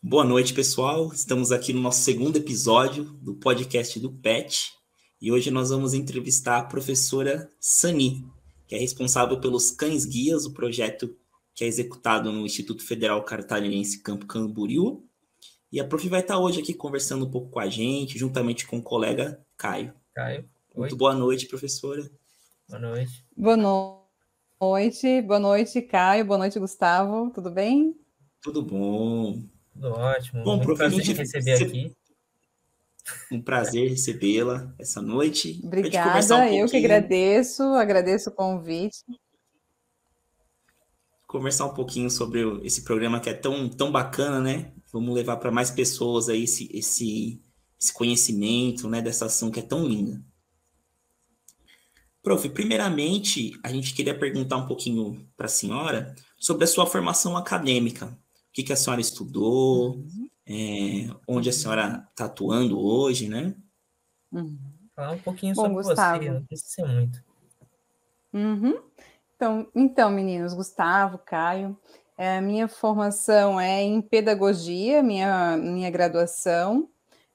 Boa 0.00 0.24
noite, 0.24 0.54
pessoal. 0.54 1.12
Estamos 1.12 1.50
aqui 1.50 1.72
no 1.72 1.80
nosso 1.80 2.02
segundo 2.02 2.36
episódio 2.36 3.02
do 3.02 3.34
podcast 3.34 3.98
do 3.98 4.12
PET 4.12 4.72
e 5.20 5.32
hoje 5.32 5.50
nós 5.50 5.70
vamos 5.70 5.92
entrevistar 5.92 6.58
a 6.58 6.64
professora 6.64 7.50
Sani, 7.58 8.24
que 8.68 8.76
é 8.76 8.78
responsável 8.78 9.40
pelos 9.40 9.72
cães 9.72 10.06
guias, 10.06 10.46
o 10.46 10.52
projeto 10.52 11.16
que 11.52 11.64
é 11.64 11.66
executado 11.66 12.30
no 12.30 12.46
Instituto 12.46 12.86
Federal 12.86 13.24
Catarinense 13.24 14.00
Campo 14.00 14.24
Camboriú. 14.24 15.04
E 15.70 15.80
a 15.80 15.84
prof 15.84 16.08
vai 16.08 16.20
estar 16.20 16.38
hoje 16.38 16.60
aqui 16.60 16.72
conversando 16.72 17.26
um 17.26 17.30
pouco 17.30 17.50
com 17.50 17.58
a 17.58 17.68
gente, 17.68 18.16
juntamente 18.16 18.68
com 18.68 18.78
o 18.78 18.82
colega 18.82 19.44
Caio. 19.56 19.92
Caio. 20.14 20.48
Muito 20.76 20.96
boa 20.96 21.12
noite, 21.12 21.46
professora. 21.46 22.08
Boa 22.68 22.80
noite. 22.80 23.24
Boa 23.36 23.56
noite. 24.60 25.22
Boa 25.22 25.40
noite, 25.40 25.82
Caio. 25.82 26.24
Boa 26.24 26.38
noite, 26.38 26.56
Gustavo. 26.60 27.32
Tudo 27.32 27.50
bem? 27.50 27.98
Tudo 28.40 28.62
bom. 28.62 29.42
Tudo 29.80 29.92
ótimo. 29.94 30.42
Bom, 30.44 30.56
Muito 30.56 30.64
prof, 30.66 30.78
prazer 30.78 31.04
gente- 31.04 31.16
receber 31.16 31.62
aqui. 31.62 31.96
Um 33.30 33.40
prazer 33.40 33.88
recebê-la 33.88 34.74
essa 34.78 35.00
noite. 35.00 35.60
Obrigada. 35.64 36.36
um 36.36 36.44
Eu 36.44 36.66
que 36.66 36.76
agradeço, 36.76 37.62
agradeço 37.62 38.30
o 38.30 38.32
convite. 38.32 38.98
conversar 41.26 41.66
um 41.66 41.74
pouquinho 41.74 42.10
sobre 42.10 42.40
esse 42.66 42.82
programa 42.82 43.20
que 43.20 43.28
é 43.28 43.34
tão, 43.34 43.68
tão 43.68 43.92
bacana, 43.92 44.40
né? 44.40 44.72
Vamos 44.90 45.14
levar 45.14 45.36
para 45.36 45.50
mais 45.50 45.70
pessoas 45.70 46.28
aí 46.28 46.44
esse, 46.44 46.70
esse, 46.74 47.40
esse 47.78 47.92
conhecimento, 47.92 48.88
né, 48.88 49.02
dessa 49.02 49.26
ação 49.26 49.50
que 49.50 49.60
é 49.60 49.62
tão 49.62 49.86
linda. 49.86 50.22
Prof, 52.22 52.48
primeiramente, 52.48 53.52
a 53.62 53.70
gente 53.70 53.94
queria 53.94 54.18
perguntar 54.18 54.56
um 54.56 54.66
pouquinho 54.66 55.26
para 55.36 55.46
a 55.46 55.50
senhora 55.50 56.14
sobre 56.38 56.64
a 56.64 56.66
sua 56.66 56.86
formação 56.86 57.36
acadêmica. 57.36 58.18
O 58.58 58.60
que, 58.60 58.64
que 58.64 58.72
a 58.72 58.76
senhora 58.76 59.00
estudou, 59.00 60.04
é, 60.44 61.08
onde 61.28 61.48
a 61.48 61.52
senhora 61.52 62.04
está 62.10 62.24
atuando 62.24 62.76
hoje, 62.76 63.28
né? 63.28 63.54
Uhum. 64.32 64.58
Falar 64.96 65.12
um 65.12 65.18
pouquinho 65.20 65.54
Bom, 65.54 65.62
sobre 65.62 65.74
Gustavo. 65.76 66.24
você, 66.24 66.30
não 66.30 66.44
precisa 66.44 66.68
ser 66.68 66.84
muito. 66.84 67.22
Uhum. 68.32 68.76
Então, 69.36 69.68
então, 69.72 70.10
meninos, 70.10 70.54
Gustavo, 70.54 71.18
Caio, 71.18 71.78
é, 72.16 72.40
minha 72.40 72.66
formação 72.66 73.60
é 73.60 73.80
em 73.80 74.02
pedagogia, 74.02 75.04
minha, 75.04 75.56
minha 75.56 75.88
graduação, 75.88 76.88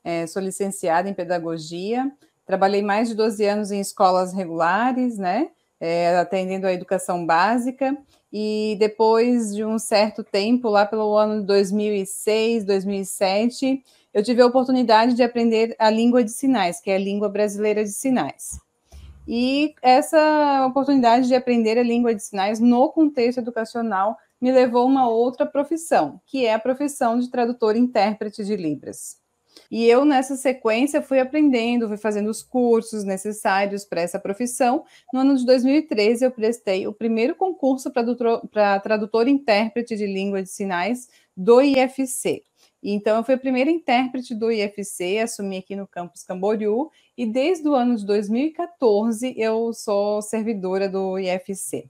é, 0.04 0.28
sou 0.28 0.42
licenciada 0.42 1.08
em 1.08 1.14
pedagogia, 1.14 2.12
trabalhei 2.46 2.82
mais 2.82 3.08
de 3.08 3.16
12 3.16 3.46
anos 3.46 3.72
em 3.72 3.80
escolas 3.80 4.34
regulares, 4.34 5.18
né, 5.18 5.52
é, 5.84 6.18
atendendo 6.18 6.66
a 6.66 6.72
educação 6.72 7.26
básica, 7.26 7.98
e 8.32 8.78
depois 8.80 9.54
de 9.54 9.66
um 9.66 9.78
certo 9.78 10.24
tempo, 10.24 10.70
lá 10.70 10.86
pelo 10.86 11.18
ano 11.18 11.42
de 11.42 11.46
2006, 11.46 12.64
2007, 12.64 13.84
eu 14.14 14.24
tive 14.24 14.42
a 14.42 14.46
oportunidade 14.46 15.14
de 15.14 15.22
aprender 15.22 15.76
a 15.78 15.90
língua 15.90 16.24
de 16.24 16.32
sinais, 16.32 16.80
que 16.80 16.90
é 16.90 16.96
a 16.96 17.00
língua 17.00 17.28
brasileira 17.28 17.84
de 17.84 17.92
sinais. 17.92 18.62
E 19.28 19.76
essa 19.82 20.66
oportunidade 20.66 21.28
de 21.28 21.36
aprender 21.36 21.78
a 21.78 21.84
língua 21.84 22.16
de 22.16 22.24
sinais 22.24 22.62
no 22.62 22.88
contexto 22.88 23.40
educacional 23.40 24.16
me 24.40 24.54
levou 24.54 24.84
a 24.84 24.86
uma 24.86 25.10
outra 25.10 25.46
profissão, 25.46 26.22
que 26.26 26.46
é 26.46 26.54
a 26.54 26.60
profissão 26.60 27.20
de 27.20 27.30
tradutor 27.30 27.76
e 27.76 27.80
intérprete 27.80 28.42
de 28.46 28.56
Libras. 28.56 29.18
E 29.70 29.86
eu, 29.86 30.06
nessa 30.06 30.36
sequência, 30.36 31.02
fui 31.02 31.20
aprendendo, 31.20 31.88
fui 31.88 31.98
fazendo 31.98 32.30
os 32.30 32.44
cursos 32.44 33.04
necessários 33.04 33.86
para 33.86 34.02
essa 34.02 34.20
profissão. 34.20 34.86
No 35.12 35.22
ano 35.22 35.36
de 35.36 35.46
2013, 35.46 36.26
eu 36.26 36.32
prestei 36.32 36.88
o 36.88 36.94
primeiro 36.94 37.36
concurso 37.36 37.92
para 37.92 38.80
tradutor, 38.80 39.28
e 39.28 39.32
intérprete 39.32 39.96
de 39.96 40.06
língua 40.06 40.44
de 40.44 40.50
sinais 40.50 41.08
do 41.36 41.62
IFC. 41.62 42.44
Então, 42.84 43.18
eu 43.18 43.24
fui 43.24 43.36
a 43.36 43.40
primeira 43.40 43.72
intérprete 43.72 44.36
do 44.36 44.52
IFC, 44.52 45.20
assumi 45.20 45.58
aqui 45.58 45.76
no 45.76 45.88
campus 45.88 46.24
Camboriú, 46.24 46.92
e 47.18 47.26
desde 47.26 47.68
o 47.68 47.74
ano 47.74 47.96
de 47.96 48.06
2014 48.06 49.34
eu 49.38 49.74
sou 49.74 50.22
servidora 50.22 50.90
do 50.90 51.18
IFC. 51.18 51.90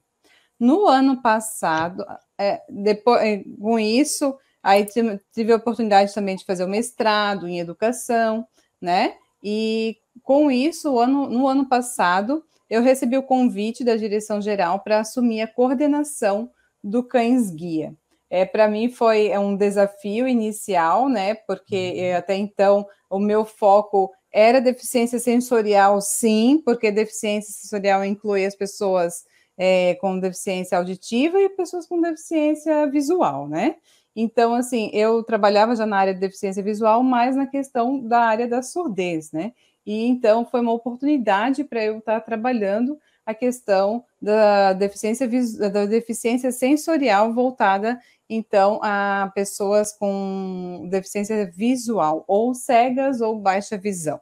No 0.60 0.88
ano 0.88 1.22
passado, 1.22 2.06
é, 2.38 2.62
depois, 2.70 3.22
é, 3.22 3.44
com 3.60 3.80
isso, 3.80 4.38
aí 4.64 4.86
tive, 4.86 5.52
a 5.52 5.58
oportunidade 5.58 6.14
também 6.14 6.38
de 6.38 6.46
fazer 6.46 6.64
o 6.64 6.70
mestrado 6.70 7.48
em 7.48 7.60
educação, 7.60 8.48
né? 8.82 9.16
E 9.44 9.98
com 10.24 10.50
isso, 10.50 10.94
no 11.06 11.48
ano 11.48 11.68
passado, 11.68 12.44
eu 12.70 12.82
recebi 12.82 13.18
o 13.18 13.24
convite 13.24 13.84
da 13.84 13.96
direção 13.96 14.42
geral 14.42 14.80
para 14.80 15.02
assumir 15.02 15.42
a 15.42 15.48
coordenação 15.48 16.50
do 16.84 17.04
Cães 17.04 17.52
Guia. 17.52 17.94
É, 18.30 18.46
para 18.46 18.68
mim 18.68 18.90
foi 18.90 19.28
é 19.28 19.38
um 19.38 19.56
desafio 19.56 20.28
inicial, 20.28 21.08
né? 21.08 21.36
Porque 21.36 21.94
é, 21.98 22.16
até 22.16 22.36
então 22.36 22.88
o 23.10 23.20
meu 23.20 23.46
foco 23.46 24.12
era 24.32 24.60
deficiência 24.60 25.20
sensorial, 25.20 26.02
sim, 26.02 26.60
porque 26.66 26.90
deficiência 26.90 27.54
sensorial 27.54 28.04
inclui 28.04 28.44
as 28.44 28.56
pessoas 28.56 29.24
é, 29.56 29.94
com 29.96 30.20
deficiência 30.20 30.78
auditiva 30.78 31.40
e 31.40 31.50
pessoas 31.50 31.86
com 31.86 32.02
deficiência 32.02 32.88
visual, 32.88 33.48
né? 33.48 33.76
Então, 34.16 34.54
assim, 34.54 34.90
eu 34.94 35.24
trabalhava 35.24 35.76
já 35.76 35.86
na 35.86 35.98
área 35.98 36.14
de 36.14 36.20
deficiência 36.20 36.62
visual, 36.64 37.02
mas 37.04 37.36
na 37.36 37.48
questão 37.48 38.00
da 38.00 38.20
área 38.22 38.48
da 38.48 38.62
surdez, 38.62 39.32
né? 39.32 39.54
E 39.86 40.06
então 40.06 40.46
foi 40.46 40.62
uma 40.62 40.72
oportunidade 40.74 41.64
para 41.64 41.84
eu 41.84 41.98
estar 41.98 42.22
trabalhando 42.22 42.98
a 43.26 43.34
questão 43.34 44.04
da 44.22 44.74
deficiência, 44.74 45.28
da 45.72 45.86
deficiência 45.86 46.52
sensorial 46.52 47.34
voltada, 47.34 48.00
então, 48.30 48.80
a 48.84 49.32
pessoas 49.36 49.92
com 49.98 50.88
deficiência 50.90 51.46
visual, 51.52 52.24
ou 52.28 52.54
cegas 52.54 53.22
ou 53.22 53.38
baixa 53.40 53.78
visão. 53.78 54.20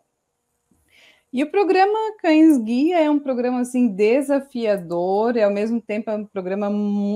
E 1.33 1.43
o 1.43 1.49
programa 1.49 1.97
Cães 2.19 2.57
Guia 2.57 2.99
é 2.99 3.09
um 3.09 3.17
programa 3.17 3.61
assim 3.61 3.87
desafiador, 3.87 5.37
e 5.37 5.41
ao 5.41 5.49
mesmo 5.49 5.81
tempo 5.81 6.09
é 6.09 6.15
um 6.15 6.25
programa 6.25 6.69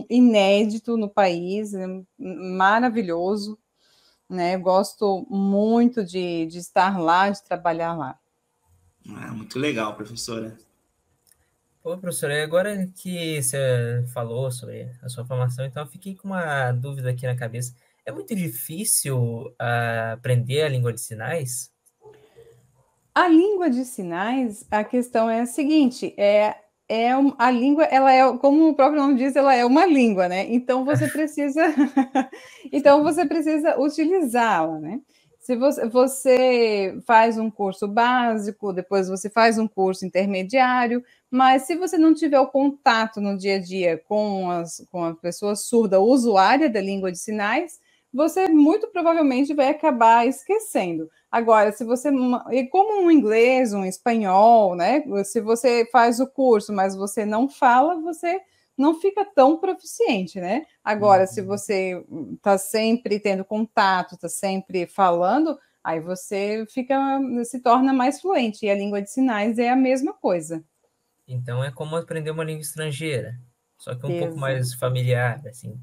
inédito 0.09 0.95
no 0.95 1.09
país, 1.09 1.73
é 1.73 1.85
maravilhoso, 2.17 3.59
né? 4.29 4.55
Eu 4.55 4.61
gosto 4.61 5.27
muito 5.29 6.01
de, 6.01 6.45
de 6.45 6.59
estar 6.59 6.97
lá, 6.97 7.29
de 7.29 7.43
trabalhar 7.43 7.93
lá. 7.93 8.17
Ah, 9.09 9.33
muito 9.33 9.59
legal, 9.59 9.93
professora. 9.95 10.57
Pô, 11.83 11.97
professora, 11.97 12.41
agora 12.41 12.87
que 12.95 13.43
você 13.43 14.03
falou 14.13 14.49
sobre 14.49 14.89
a 15.03 15.09
sua 15.09 15.25
formação, 15.25 15.65
então 15.65 15.83
eu 15.83 15.89
fiquei 15.89 16.15
com 16.15 16.29
uma 16.29 16.71
dúvida 16.71 17.09
aqui 17.09 17.27
na 17.27 17.35
cabeça. 17.35 17.75
É 18.05 18.13
muito 18.13 18.33
difícil 18.33 19.17
uh, 19.17 20.13
aprender 20.13 20.63
a 20.63 20.69
língua 20.69 20.93
de 20.93 21.01
sinais? 21.01 21.75
A 23.15 23.29
língua 23.29 23.69
de 23.69 23.85
sinais, 23.85 24.65
a 24.69 24.83
questão 24.83 25.29
é 25.29 25.39
a 25.41 25.45
seguinte: 25.45 26.13
é, 26.17 26.53
é 26.89 27.11
a 27.37 27.49
língua, 27.49 27.85
ela 27.85 28.11
é, 28.11 28.37
como 28.37 28.67
o 28.67 28.75
próprio 28.75 29.01
nome 29.01 29.15
diz, 29.15 29.35
ela 29.37 29.55
é 29.55 29.63
uma 29.65 29.85
língua, 29.85 30.27
né? 30.27 30.45
Então 30.53 30.83
você 30.83 31.07
precisa, 31.07 31.63
então 32.73 33.03
você 33.03 33.25
precisa 33.25 33.79
utilizá-la, 33.79 34.79
né? 34.79 34.99
Se 35.39 35.55
você, 35.55 35.87
você 35.87 36.97
faz 37.05 37.37
um 37.37 37.49
curso 37.51 37.87
básico, 37.87 38.73
depois 38.73 39.07
você 39.07 39.29
faz 39.29 39.57
um 39.59 39.67
curso 39.67 40.05
intermediário, 40.05 41.03
mas 41.31 41.63
se 41.63 41.75
você 41.75 41.97
não 41.97 42.13
tiver 42.15 42.39
o 42.39 42.47
contato 42.47 43.21
no 43.21 43.37
dia 43.37 43.55
a 43.57 43.59
dia 43.61 43.97
com, 44.09 44.49
as, 44.51 44.85
com 44.91 45.05
a 45.05 45.15
pessoa 45.15 45.55
surda, 45.55 46.01
usuária 46.01 46.69
da 46.69 46.81
língua 46.81 47.11
de 47.11 47.19
sinais, 47.19 47.79
você 48.15 48.47
muito 48.47 48.87
provavelmente 48.87 49.53
vai 49.53 49.67
acabar 49.67 50.25
esquecendo. 50.25 51.09
Agora, 51.29 51.73
se 51.73 51.83
você. 51.83 52.09
E 52.49 52.65
como 52.69 53.03
um 53.03 53.11
inglês, 53.11 53.73
um 53.73 53.83
espanhol, 53.83 54.73
né? 54.73 55.03
Se 55.25 55.41
você 55.41 55.85
faz 55.91 56.21
o 56.21 56.27
curso, 56.27 56.71
mas 56.71 56.95
você 56.95 57.25
não 57.25 57.49
fala, 57.49 57.99
você 57.99 58.39
não 58.77 59.01
fica 59.01 59.25
tão 59.25 59.57
proficiente, 59.59 60.39
né? 60.39 60.65
Agora, 60.81 61.23
uhum. 61.23 61.27
se 61.27 61.41
você 61.41 62.05
está 62.33 62.57
sempre 62.57 63.19
tendo 63.19 63.43
contato, 63.43 64.15
está 64.15 64.29
sempre 64.29 64.88
falando, 64.88 65.59
aí 65.83 66.00
você 66.00 66.65
fica, 66.69 67.19
se 67.44 67.59
torna 67.59 67.91
mais 67.91 68.21
fluente. 68.21 68.65
E 68.65 68.69
a 68.69 68.75
língua 68.75 69.01
de 69.01 69.11
sinais 69.11 69.59
é 69.59 69.69
a 69.69 69.75
mesma 69.75 70.13
coisa. 70.13 70.63
Então 71.27 71.61
é 71.61 71.69
como 71.69 71.97
aprender 71.97 72.31
uma 72.31 72.45
língua 72.45 72.61
estrangeira, 72.61 73.38
só 73.77 73.94
que 73.94 74.06
um 74.06 74.09
Exato. 74.09 74.25
pouco 74.25 74.39
mais 74.39 74.73
familiar, 74.73 75.41
assim. 75.45 75.77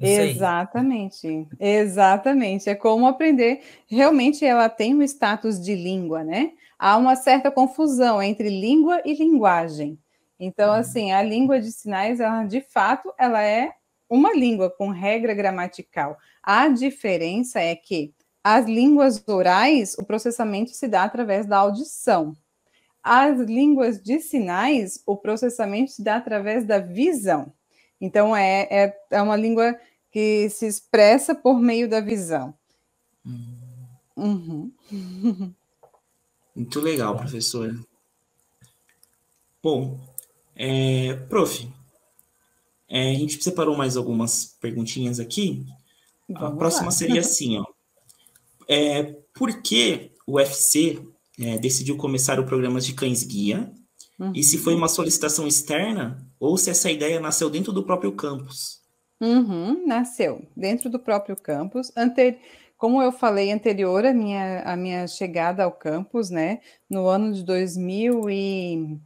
Exatamente, 0.00 1.48
exatamente. 1.58 2.70
É 2.70 2.74
como 2.74 3.06
aprender. 3.06 3.62
Realmente 3.88 4.44
ela 4.44 4.68
tem 4.68 4.94
um 4.94 5.02
status 5.02 5.60
de 5.60 5.74
língua, 5.74 6.22
né? 6.22 6.52
Há 6.78 6.96
uma 6.96 7.16
certa 7.16 7.50
confusão 7.50 8.22
entre 8.22 8.48
língua 8.48 9.02
e 9.04 9.12
linguagem. 9.14 9.98
Então, 10.38 10.72
assim, 10.72 11.10
a 11.10 11.20
língua 11.20 11.60
de 11.60 11.72
sinais, 11.72 12.20
ela, 12.20 12.44
de 12.44 12.60
fato, 12.60 13.12
ela 13.18 13.42
é 13.42 13.72
uma 14.08 14.32
língua 14.32 14.70
com 14.70 14.88
regra 14.90 15.34
gramatical. 15.34 16.16
A 16.42 16.68
diferença 16.68 17.60
é 17.60 17.74
que 17.74 18.14
as 18.44 18.66
línguas 18.66 19.22
orais, 19.28 19.96
o 19.98 20.04
processamento 20.04 20.70
se 20.70 20.86
dá 20.86 21.02
através 21.04 21.44
da 21.44 21.56
audição. 21.58 22.34
As 23.02 23.40
línguas 23.40 24.02
de 24.02 24.20
sinais, 24.20 25.02
o 25.06 25.16
processamento 25.16 25.92
se 25.92 26.02
dá 26.04 26.16
através 26.16 26.64
da 26.66 26.78
visão. 26.80 27.52
Então, 28.00 28.34
é, 28.34 28.68
é, 28.70 29.00
é 29.10 29.22
uma 29.22 29.36
língua 29.36 29.78
que 30.10 30.48
se 30.50 30.66
expressa 30.66 31.34
por 31.34 31.60
meio 31.60 31.88
da 31.88 32.00
visão. 32.00 32.54
Uhum. 34.16 34.72
Muito 36.54 36.80
legal, 36.80 37.16
professora. 37.16 37.74
Bom, 39.62 40.00
é, 40.56 41.14
prof, 41.28 41.68
é, 42.88 43.10
a 43.10 43.14
gente 43.14 43.42
separou 43.42 43.76
mais 43.76 43.96
algumas 43.96 44.56
perguntinhas 44.60 45.20
aqui. 45.20 45.64
Vamos 46.28 46.52
a 46.52 46.56
próxima 46.56 46.86
lá. 46.86 46.90
seria 46.90 47.20
assim, 47.20 47.58
ó. 47.58 47.64
É, 48.68 49.04
por 49.34 49.62
que 49.62 50.12
o 50.26 50.34
UFC 50.34 51.00
é, 51.38 51.58
decidiu 51.58 51.96
começar 51.96 52.40
o 52.40 52.46
programa 52.46 52.80
de 52.80 52.92
cães 52.92 53.22
guia? 53.22 53.72
Uhum. 54.18 54.32
E 54.34 54.42
se 54.42 54.58
foi 54.58 54.74
uma 54.74 54.88
solicitação 54.88 55.46
externa 55.46 56.27
ou 56.38 56.56
se 56.56 56.70
essa 56.70 56.90
ideia 56.90 57.20
nasceu 57.20 57.50
dentro 57.50 57.72
do 57.72 57.82
próprio 57.82 58.12
campus? 58.12 58.82
Uhum, 59.20 59.86
nasceu 59.86 60.46
dentro 60.56 60.88
do 60.88 60.98
próprio 60.98 61.36
campus. 61.36 61.92
Como 62.76 63.02
eu 63.02 63.10
falei 63.10 63.50
anterior, 63.50 64.06
a 64.06 64.14
minha, 64.14 64.62
a 64.62 64.76
minha 64.76 65.08
chegada 65.08 65.64
ao 65.64 65.72
campus, 65.72 66.30
né, 66.30 66.60
no 66.88 67.08
ano 67.08 67.32
de 67.32 67.42
2000 67.42 68.30
e 68.30 68.96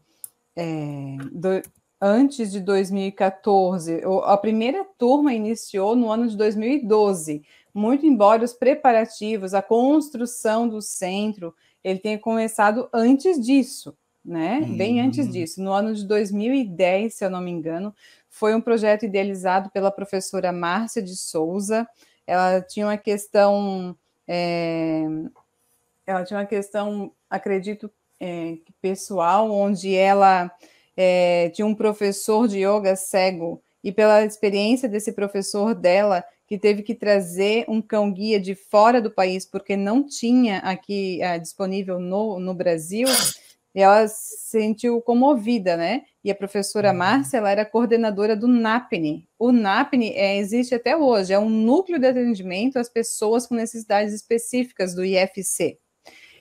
é, 0.55 1.17
do, 1.33 1.63
antes 1.99 2.53
de 2.53 2.61
2014, 2.61 4.03
a 4.25 4.37
primeira 4.37 4.85
turma 4.99 5.33
iniciou 5.33 5.97
no 5.97 6.11
ano 6.11 6.29
de 6.29 6.37
2012, 6.37 7.43
muito 7.73 8.05
embora 8.05 8.45
os 8.45 8.53
preparativos, 8.53 9.55
a 9.55 9.63
construção 9.63 10.69
do 10.69 10.83
centro, 10.83 11.55
ele 11.83 11.99
tenha 11.99 12.19
começado 12.19 12.91
antes 12.93 13.41
disso, 13.41 13.97
né? 14.25 14.61
Uhum. 14.61 14.77
Bem 14.77 15.01
antes 15.01 15.31
disso, 15.31 15.63
no 15.63 15.73
ano 15.73 15.95
de 15.95 16.07
2010, 16.07 17.15
se 17.15 17.25
eu 17.25 17.31
não 17.31 17.41
me 17.41 17.51
engano, 17.51 17.95
foi 18.29 18.55
um 18.55 18.61
projeto 18.61 19.05
idealizado 19.05 19.71
pela 19.71 19.91
professora 19.91 20.53
Márcia 20.53 21.03
de 21.03 21.17
Souza. 21.17 21.87
Ela 22.27 22.61
tinha 22.61 22.87
uma 22.87 22.97
questão, 22.97 23.97
é, 24.27 25.03
ela 26.07 26.25
tinha 26.25 26.39
uma 26.39 26.47
questão, 26.47 27.13
acredito, 27.29 27.91
é, 28.21 28.57
pessoal, 28.81 29.51
onde 29.51 29.95
ela 29.95 30.51
é, 30.97 31.51
tinha 31.51 31.67
um 31.67 31.75
professor 31.75 32.47
de 32.47 32.59
yoga 32.59 32.97
cego, 32.97 33.63
e 33.83 33.91
pela 33.91 34.25
experiência 34.25 34.89
desse 34.89 35.13
professor 35.13 35.75
dela, 35.75 36.25
que 36.47 36.59
teve 36.59 36.83
que 36.83 36.95
trazer 36.95 37.65
um 37.67 37.81
cão 37.81 38.13
guia 38.13 38.39
de 38.39 38.55
fora 38.55 39.01
do 39.01 39.11
país, 39.11 39.45
porque 39.45 39.77
não 39.77 40.07
tinha 40.07 40.59
aqui 40.59 41.21
é, 41.23 41.39
disponível 41.39 41.99
no, 41.99 42.39
no 42.39 42.55
Brasil, 42.55 43.09
ela 43.81 44.07
se 44.07 44.51
sentiu 44.51 45.01
comovida, 45.01 45.77
né? 45.77 46.03
E 46.23 46.31
a 46.31 46.35
professora 46.35 46.91
uhum. 46.91 46.99
Márcia, 46.99 47.39
ela 47.39 47.51
era 47.51 47.65
coordenadora 47.65 48.37
do 48.37 48.47
NAPNE. 48.47 49.29
O 49.39 49.51
NAPNE 49.51 50.11
é, 50.11 50.37
existe 50.37 50.75
até 50.75 50.97
hoje, 50.97 51.33
é 51.33 51.39
um 51.39 51.49
núcleo 51.49 51.99
de 51.99 52.07
atendimento 52.07 52.79
às 52.79 52.89
pessoas 52.89 53.47
com 53.47 53.55
necessidades 53.55 54.13
específicas 54.13 54.95
do 54.95 55.05
IFC. 55.05 55.79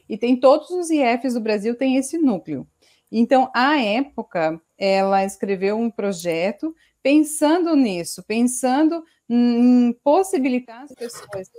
E 0.10 0.18
tem 0.18 0.38
todos 0.38 0.70
os 0.72 0.90
IFs 0.90 1.34
do 1.34 1.42
Brasil 1.42 1.76
tem 1.76 1.96
esse 1.96 2.18
núcleo. 2.18 2.68
Então, 3.10 3.50
à 3.54 3.82
época, 3.82 4.62
ela 4.78 5.24
escreveu 5.24 5.78
um 5.78 5.90
projeto 5.90 6.76
pensando 7.02 7.76
nisso, 7.76 8.24
pensando 8.24 9.04
em 9.30 9.94
possibilitar 10.04 10.84
as 10.84 10.94
pessoas 10.94 11.50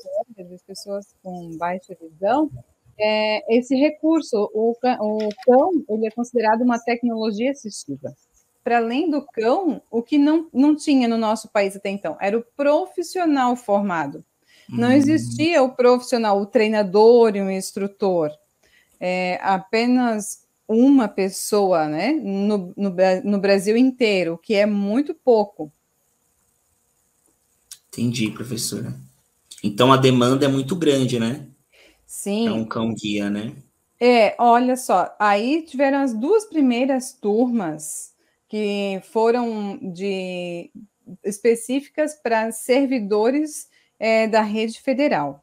as 0.52 0.62
pessoas 0.62 1.14
com 1.22 1.56
baixa 1.56 1.96
visão, 2.00 2.50
é, 2.98 3.56
esse 3.56 3.74
recurso, 3.74 4.50
o, 4.54 4.72
o 4.72 5.28
cão, 5.44 5.84
ele 5.88 6.06
é 6.06 6.10
considerado 6.10 6.62
uma 6.62 6.78
tecnologia 6.78 7.50
assistiva. 7.50 8.14
Para 8.62 8.78
além 8.78 9.10
do 9.10 9.26
cão, 9.26 9.82
o 9.90 10.02
que 10.02 10.18
não, 10.18 10.48
não 10.52 10.76
tinha 10.76 11.08
no 11.08 11.18
nosso 11.18 11.48
país 11.48 11.74
até 11.74 11.90
então 11.90 12.16
era 12.20 12.38
o 12.38 12.44
profissional 12.56 13.56
formado. 13.56 14.24
Não 14.68 14.88
hum. 14.88 14.92
existia 14.92 15.62
o 15.62 15.74
profissional, 15.74 16.40
o 16.40 16.46
treinador 16.46 17.34
e 17.36 17.40
o 17.40 17.50
instrutor 17.50 18.30
é, 19.02 19.40
apenas 19.42 20.46
uma 20.68 21.08
pessoa 21.08 21.88
né, 21.88 22.12
no, 22.12 22.72
no, 22.76 22.94
no 23.24 23.40
Brasil 23.40 23.76
inteiro, 23.76 24.38
que 24.40 24.54
é 24.54 24.64
muito 24.64 25.12
pouco. 25.12 25.72
Entendi, 27.88 28.30
professora. 28.30 28.94
Então 29.62 29.92
a 29.92 29.96
demanda 29.96 30.46
é 30.46 30.48
muito 30.48 30.76
grande, 30.76 31.18
né? 31.18 31.48
Sim. 32.12 32.47
É 32.47 32.53
um 32.53 32.67
cão 32.67 32.93
guia, 32.93 33.31
né? 33.31 33.55
É, 33.99 34.35
olha 34.38 34.76
só, 34.76 35.17
aí 35.19 35.62
tiveram 35.62 35.97
as 35.97 36.12
duas 36.12 36.44
primeiras 36.44 37.14
turmas 37.14 38.12
que 38.47 39.00
foram 39.05 39.79
de 39.81 40.70
específicas 41.25 42.14
para 42.14 42.53
servidores 42.53 43.67
é, 43.99 44.29
da 44.29 44.43
rede 44.43 44.79
federal. 44.79 45.43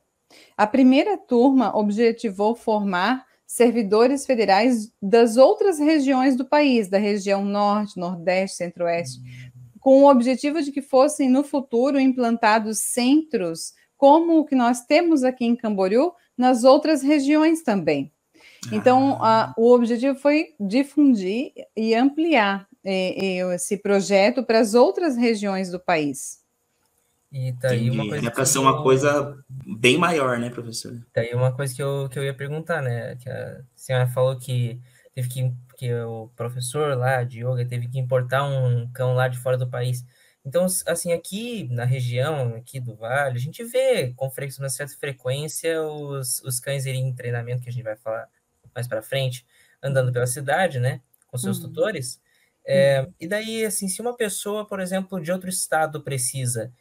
A 0.56 0.68
primeira 0.68 1.18
turma 1.18 1.76
objetivou 1.76 2.56
formar 2.56 3.26
servidores 3.48 4.28
federais 4.28 4.94
das 5.02 5.38
outras 5.38 5.80
regiões 5.80 6.36
do 6.36 6.46
país, 6.46 6.88
da 6.88 7.00
região 7.00 7.44
norte, 7.44 8.00
nordeste, 8.00 8.58
centro-oeste, 8.58 9.20
com 9.80 10.04
o 10.04 10.10
objetivo 10.10 10.62
de 10.62 10.72
que 10.72 10.84
fossem 10.84 11.32
no 11.32 11.44
futuro 11.44 12.00
implantados 12.00 12.78
centros 12.78 13.74
como 14.00 14.40
o 14.40 14.46
que 14.46 14.56
nós 14.56 14.86
temos 14.86 15.26
aqui 15.26 15.44
em 15.44 15.58
Camboriú, 15.58 16.14
nas 16.40 16.64
outras 16.64 17.04
regiões 17.04 17.62
também. 17.62 18.12
Então, 18.72 19.18
ah. 19.22 19.52
a, 19.52 19.54
o 19.58 19.74
objetivo 19.74 20.18
foi 20.18 20.54
difundir 20.60 21.52
e 21.76 21.94
ampliar 21.94 22.68
eh, 22.84 23.38
esse 23.54 23.78
projeto 23.78 24.44
para 24.44 24.60
as 24.60 24.74
outras 24.74 25.16
regiões 25.18 25.70
do 25.70 25.80
país. 25.80 26.40
E 27.32 27.52
daí 27.52 27.92
uma 27.92 28.08
coisa. 28.08 28.28
É 28.28 28.32
para 28.32 28.46
ser 28.46 28.58
eu... 28.58 28.62
uma 28.64 28.82
coisa 28.82 29.38
bem 29.50 29.98
maior, 29.98 30.40
né, 30.40 30.50
professor? 30.50 31.00
Daí 31.14 31.34
uma 31.34 31.52
coisa 31.52 31.76
que 31.76 31.82
eu, 31.82 32.10
que 32.10 32.18
eu 32.18 32.24
ia 32.24 32.34
perguntar, 32.34 32.82
né? 32.82 33.16
Que 33.18 33.30
a 33.30 33.62
senhora 33.76 34.08
falou 34.08 34.38
que 34.38 34.80
teve 35.14 35.30
que, 35.30 35.54
que 35.78 35.94
o 35.94 36.30
professor 36.36 36.98
lá 36.98 37.24
de 37.24 37.40
yoga 37.40 37.66
teve 37.66 37.88
que 37.88 38.00
importar 38.00 38.44
um 38.44 38.90
cão 38.92 39.14
lá 39.14 39.28
de 39.28 39.38
fora 39.38 39.58
do 39.58 39.70
país. 39.70 40.04
Então, 40.50 40.66
assim, 40.88 41.14
aqui 41.14 41.70
na 41.72 41.86
região, 41.86 42.56
aqui 42.56 42.80
do 42.80 42.96
Vale, 42.96 43.38
a 43.38 43.40
gente 43.40 43.64
vê 43.64 44.14
com 44.16 44.32
uma 44.58 44.70
certa 44.70 44.96
frequência 44.96 45.80
os, 45.84 46.42
os 46.42 46.60
cães 46.60 46.88
irem 46.88 47.08
em 47.08 47.14
treinamento, 47.14 47.62
que 47.62 47.70
a 47.70 47.72
gente 47.72 47.84
vai 47.84 47.96
falar 47.96 48.28
mais 48.74 48.88
para 48.88 49.04
frente, 49.04 49.46
andando 49.82 50.12
pela 50.12 50.26
cidade, 50.26 50.80
né, 50.80 51.02
com 51.28 51.38
seus 51.38 51.60
uhum. 51.60 51.70
tutores. 51.70 52.20
É, 52.66 53.02
uhum. 53.02 53.14
E 53.20 53.28
daí, 53.28 53.64
assim, 53.64 53.88
se 53.88 54.02
uma 54.02 54.18
pessoa, 54.18 54.66
por 54.66 54.80
exemplo, 54.80 55.22
de 55.22 55.32
outro 55.32 55.50
estado 55.50 56.02
precisa, 56.02 56.74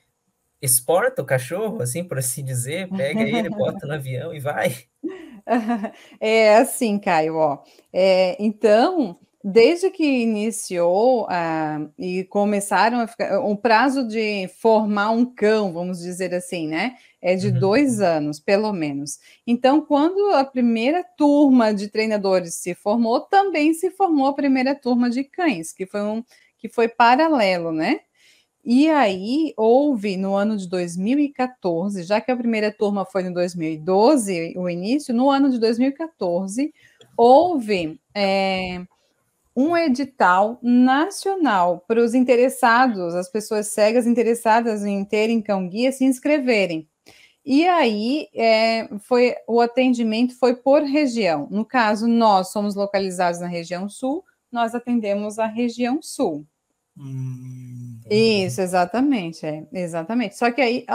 exporta 0.62 1.20
o 1.20 1.26
cachorro, 1.26 1.82
assim 1.82 2.02
por 2.02 2.16
assim 2.16 2.42
dizer, 2.42 2.88
pega 2.88 3.20
ele, 3.20 3.50
bota 3.50 3.86
no 3.86 3.92
avião 3.94 4.32
e 4.34 4.40
vai. 4.40 4.74
É 6.20 6.56
assim, 6.56 6.98
Caio, 6.98 7.36
ó. 7.36 7.62
É, 7.90 8.36
então, 8.38 9.18
desde 9.42 9.90
que 9.90 10.04
iniciou 10.04 11.24
uh, 11.24 11.92
e 11.96 12.24
começaram 12.24 13.00
a 13.00 13.06
ficar, 13.06 13.40
o 13.40 13.56
prazo 13.56 14.06
de 14.06 14.48
formar 14.60 15.10
um 15.10 15.24
cão, 15.24 15.72
vamos 15.72 16.00
dizer 16.00 16.34
assim, 16.34 16.66
né? 16.66 16.96
É 17.22 17.34
de 17.36 17.48
uhum. 17.48 17.58
dois 17.58 18.00
anos, 18.00 18.40
pelo 18.40 18.72
menos. 18.72 19.18
Então, 19.46 19.80
quando 19.80 20.34
a 20.34 20.44
primeira 20.44 21.04
turma 21.16 21.72
de 21.72 21.88
treinadores 21.88 22.54
se 22.54 22.74
formou, 22.74 23.20
também 23.20 23.72
se 23.74 23.90
formou 23.90 24.26
a 24.26 24.34
primeira 24.34 24.74
turma 24.74 25.08
de 25.08 25.24
cães, 25.24 25.72
que 25.72 25.86
foi 25.86 26.02
um 26.02 26.24
que 26.58 26.68
foi 26.68 26.88
paralelo, 26.88 27.70
né? 27.70 28.00
E 28.64 28.88
aí 28.90 29.54
houve 29.56 30.16
no 30.16 30.34
ano 30.34 30.56
de 30.56 30.68
2014, 30.68 32.02
já 32.02 32.20
que 32.20 32.30
a 32.30 32.36
primeira 32.36 32.72
turma 32.72 33.04
foi 33.06 33.22
em 33.22 33.32
2012, 33.32 34.54
o 34.56 34.68
início, 34.68 35.14
no 35.14 35.30
ano 35.30 35.48
de 35.48 35.58
2014, 35.58 36.74
houve 37.16 37.98
é, 38.12 38.82
um 39.58 39.76
edital 39.76 40.60
nacional 40.62 41.84
para 41.88 42.00
os 42.00 42.14
interessados, 42.14 43.12
as 43.16 43.28
pessoas 43.28 43.66
cegas 43.66 44.06
interessadas 44.06 44.84
em 44.84 45.04
terem 45.04 45.42
cão 45.42 45.68
guia 45.68 45.90
se 45.90 46.04
inscreverem. 46.04 46.88
E 47.44 47.66
aí 47.66 48.28
é, 48.36 48.88
foi 49.00 49.34
o 49.48 49.60
atendimento 49.60 50.38
foi 50.38 50.54
por 50.54 50.82
região. 50.82 51.48
No 51.50 51.64
caso, 51.64 52.06
nós 52.06 52.52
somos 52.52 52.76
localizados 52.76 53.40
na 53.40 53.48
região 53.48 53.88
sul, 53.88 54.24
nós 54.52 54.76
atendemos 54.76 55.40
a 55.40 55.46
região 55.46 56.00
sul. 56.00 56.46
Hum, 56.96 57.98
Isso, 58.08 58.60
exatamente, 58.60 59.44
é, 59.44 59.66
exatamente. 59.72 60.38
Só 60.38 60.52
que 60.52 60.60
aí 60.60 60.86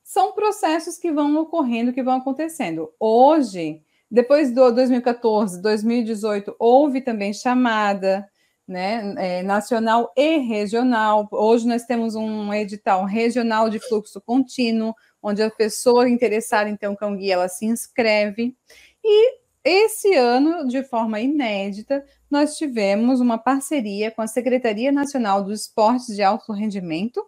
são 0.00 0.32
processos 0.32 0.96
que 0.96 1.10
vão 1.10 1.36
ocorrendo, 1.38 1.92
que 1.92 2.04
vão 2.04 2.18
acontecendo. 2.18 2.88
Hoje, 3.00 3.82
depois 4.12 4.52
do 4.52 4.70
2014, 4.70 5.62
2018, 5.62 6.54
houve 6.58 7.00
também 7.00 7.32
chamada, 7.32 8.28
né, 8.68 9.14
é, 9.16 9.42
nacional 9.42 10.12
e 10.14 10.36
regional. 10.36 11.26
Hoje 11.32 11.66
nós 11.66 11.86
temos 11.86 12.14
um 12.14 12.52
edital 12.52 13.06
regional 13.06 13.70
de 13.70 13.78
fluxo 13.78 14.20
contínuo, 14.20 14.94
onde 15.22 15.42
a 15.42 15.50
pessoa 15.50 16.10
interessada 16.10 16.68
em 16.68 16.76
ter 16.76 16.88
um 16.88 16.94
cão 16.94 17.16
guia, 17.16 17.32
ela 17.32 17.48
se 17.48 17.64
inscreve. 17.64 18.54
E 19.02 19.38
esse 19.64 20.14
ano, 20.14 20.68
de 20.68 20.84
forma 20.84 21.18
inédita, 21.18 22.04
nós 22.30 22.58
tivemos 22.58 23.18
uma 23.18 23.38
parceria 23.38 24.10
com 24.10 24.20
a 24.20 24.26
Secretaria 24.26 24.92
Nacional 24.92 25.42
dos 25.42 25.62
Esportes 25.62 26.14
de 26.14 26.22
Alto 26.22 26.52
Rendimento, 26.52 27.24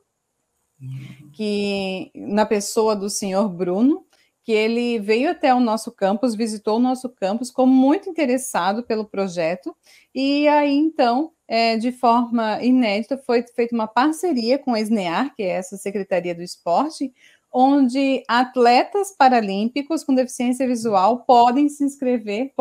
que 1.32 2.10
na 2.14 2.44
pessoa 2.44 2.94
do 2.94 3.08
senhor 3.08 3.48
Bruno, 3.48 4.04
que 4.44 4.52
ele 4.52 4.98
veio 4.98 5.30
até 5.30 5.54
o 5.54 5.58
nosso 5.58 5.90
campus, 5.90 6.34
visitou 6.34 6.76
o 6.76 6.80
nosso 6.80 7.08
campus, 7.08 7.48
ficou 7.48 7.66
muito 7.66 8.10
interessado 8.10 8.82
pelo 8.82 9.06
projeto, 9.06 9.74
e 10.14 10.46
aí 10.46 10.74
então, 10.74 11.32
é, 11.48 11.78
de 11.78 11.90
forma 11.90 12.62
inédita, 12.62 13.16
foi 13.16 13.42
feita 13.42 13.74
uma 13.74 13.88
parceria 13.88 14.58
com 14.58 14.74
a 14.74 14.80
SNEAR, 14.80 15.34
que 15.34 15.42
é 15.42 15.48
essa 15.48 15.78
Secretaria 15.78 16.34
do 16.34 16.42
Esporte, 16.42 17.12
onde 17.50 18.22
atletas 18.28 19.14
paralímpicos 19.16 20.04
com 20.04 20.14
deficiência 20.14 20.66
visual 20.66 21.20
podem 21.20 21.68
se 21.70 21.82
inscrever, 21.82 22.52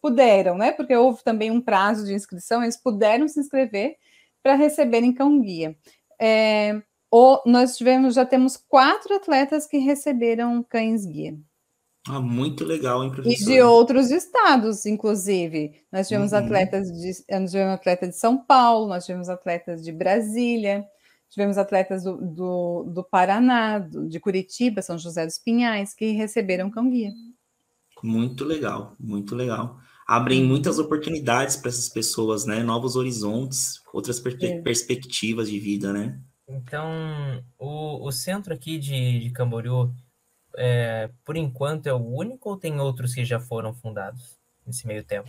puderam, 0.00 0.56
né? 0.56 0.72
Porque 0.72 0.96
houve 0.96 1.22
também 1.22 1.50
um 1.50 1.60
prazo 1.60 2.06
de 2.06 2.14
inscrição, 2.14 2.62
eles 2.62 2.76
puderam 2.76 3.28
se 3.28 3.40
inscrever 3.40 3.96
para 4.42 4.54
receberem 4.54 5.12
cão 5.12 5.38
guia. 5.40 5.76
É, 6.18 6.80
ou 7.10 7.40
nós 7.46 7.76
tivemos, 7.76 8.14
já 8.14 8.26
temos 8.26 8.56
quatro 8.56 9.14
atletas 9.14 9.66
que 9.66 9.78
receberam 9.78 10.62
cães 10.62 11.04
guia. 11.04 11.38
Ah, 12.08 12.20
muito 12.20 12.64
legal, 12.64 13.02
hein, 13.02 13.10
professor? 13.10 13.42
E 13.42 13.44
de 13.44 13.60
outros 13.62 14.10
estados, 14.10 14.86
inclusive. 14.86 15.74
Nós 15.90 16.06
tivemos 16.06 16.32
uhum. 16.32 16.38
atletas 16.38 16.86
de, 16.88 17.12
nós 17.28 17.50
tivemos 17.50 17.74
atleta 17.74 18.06
de 18.06 18.16
São 18.16 18.38
Paulo, 18.38 18.86
nós 18.86 19.04
tivemos 19.04 19.28
atletas 19.28 19.82
de 19.82 19.90
Brasília, 19.90 20.84
tivemos 21.28 21.58
atletas 21.58 22.04
do, 22.04 22.16
do, 22.16 22.84
do 22.84 23.02
Paraná, 23.02 23.80
do, 23.80 24.08
de 24.08 24.20
Curitiba, 24.20 24.82
São 24.82 24.96
José 24.96 25.26
dos 25.26 25.38
Pinhais, 25.38 25.94
que 25.94 26.12
receberam 26.12 26.70
cão 26.70 26.88
guia. 26.88 27.10
Muito 28.02 28.44
legal, 28.44 28.94
muito 29.00 29.34
legal. 29.34 29.78
Abrem 30.06 30.44
muitas 30.44 30.78
oportunidades 30.78 31.56
para 31.56 31.70
essas 31.70 31.88
pessoas, 31.88 32.44
né? 32.44 32.62
Novos 32.62 32.94
horizontes, 32.94 33.80
outras 33.92 34.20
perspe 34.20 34.46
é. 34.46 34.62
perspectivas 34.62 35.50
de 35.50 35.58
vida, 35.58 35.92
né? 35.92 36.20
Então, 36.48 37.42
o, 37.58 38.06
o 38.06 38.12
centro 38.12 38.54
aqui 38.54 38.78
de, 38.78 39.20
de 39.20 39.30
Camboriú, 39.30 39.92
é, 40.56 41.10
por 41.24 41.36
enquanto, 41.36 41.86
é 41.86 41.92
o 41.92 41.98
único 41.98 42.50
ou 42.50 42.56
tem 42.56 42.80
outros 42.80 43.14
que 43.14 43.24
já 43.24 43.40
foram 43.40 43.74
fundados 43.74 44.38
nesse 44.66 44.86
meio 44.86 45.04
tempo? 45.04 45.28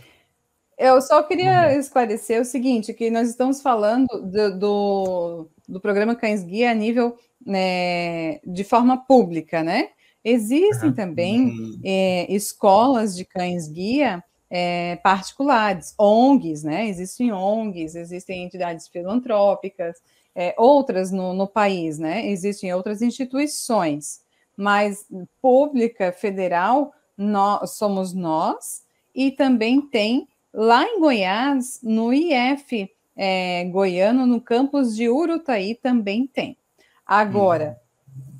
Eu 0.78 1.00
só 1.02 1.22
queria 1.24 1.68
uhum. 1.68 1.80
esclarecer 1.80 2.40
o 2.40 2.44
seguinte, 2.44 2.94
que 2.94 3.10
nós 3.10 3.28
estamos 3.28 3.60
falando 3.60 4.06
do, 4.06 4.58
do, 4.58 5.50
do 5.68 5.80
programa 5.80 6.14
Cães 6.14 6.44
Guia 6.44 6.70
a 6.70 6.74
nível 6.74 7.18
né, 7.44 8.38
de 8.40 8.62
forma 8.62 8.96
pública, 9.04 9.62
né? 9.62 9.90
Existem 10.24 10.90
uhum. 10.90 10.94
também 10.94 11.78
é, 11.84 12.32
escolas 12.32 13.16
de 13.16 13.24
cães 13.24 13.68
guia 13.68 14.22
é, 14.50 14.96
particulares, 14.96 15.94
ONGs, 15.98 16.62
né? 16.62 16.88
Existem 16.88 17.32
ONGs, 17.32 17.94
existem 17.94 18.44
entidades 18.44 18.88
filantrópicas, 18.88 19.96
é, 20.34 20.54
outras 20.56 21.10
no, 21.10 21.32
no 21.32 21.46
país, 21.46 21.98
né? 21.98 22.26
Existem 22.26 22.72
outras 22.72 23.02
instituições, 23.02 24.20
mas 24.56 25.06
pública, 25.40 26.12
federal, 26.12 26.92
nós, 27.16 27.72
somos 27.72 28.12
nós, 28.12 28.84
e 29.14 29.30
também 29.30 29.80
tem 29.80 30.28
lá 30.52 30.84
em 30.84 31.00
Goiás, 31.00 31.80
no 31.82 32.12
IF 32.12 32.88
é, 33.16 33.64
goiano, 33.64 34.24
no 34.24 34.40
campus 34.40 34.94
de 34.94 35.08
Urutaí, 35.08 35.74
também 35.74 36.24
tem. 36.26 36.56
Agora, 37.04 37.80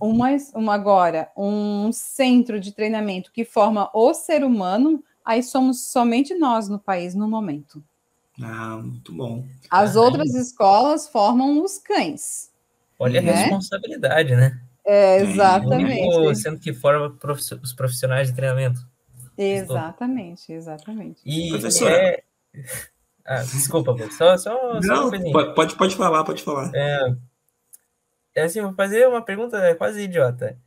hum. 0.00 0.10
uma, 0.10 0.28
uma, 0.54 0.74
agora, 0.74 1.30
um 1.36 1.90
centro 1.92 2.60
de 2.60 2.72
treinamento 2.72 3.32
que 3.32 3.44
forma 3.44 3.90
o 3.92 4.14
ser 4.14 4.44
humano, 4.44 5.02
aí 5.24 5.42
somos 5.42 5.88
somente 5.88 6.34
nós 6.34 6.68
no 6.68 6.78
país 6.78 7.14
no 7.14 7.28
momento. 7.28 7.82
Ah, 8.42 8.76
muito 8.76 9.12
bom. 9.12 9.46
As 9.70 9.96
ah, 9.96 10.00
outras 10.00 10.34
escolas 10.34 11.08
formam 11.08 11.62
os 11.62 11.78
cães. 11.78 12.50
Olha 12.98 13.20
né? 13.20 13.32
a 13.32 13.36
responsabilidade, 13.36 14.34
né? 14.34 14.60
É, 14.84 15.18
exatamente. 15.20 16.36
sendo 16.36 16.58
que 16.58 16.72
forma 16.72 17.14
os 17.62 17.72
profissionais 17.72 18.28
de 18.28 18.34
treinamento. 18.34 18.80
Exatamente, 19.36 20.52
exatamente. 20.52 21.20
E 21.24 21.50
Professora. 21.50 21.94
É... 21.94 22.22
Ah, 23.30 23.42
desculpa, 23.42 23.94
só, 24.10 24.38
só, 24.38 24.80
Não, 24.80 25.10
só 25.10 25.52
pode, 25.52 25.76
pode 25.76 25.94
falar, 25.96 26.24
pode 26.24 26.42
falar. 26.42 26.72
É, 26.74 27.14
é 28.36 28.42
assim, 28.44 28.62
vou 28.62 28.72
fazer 28.72 29.06
uma 29.06 29.20
pergunta 29.20 29.74
quase 29.74 30.00
idiota. 30.00 30.58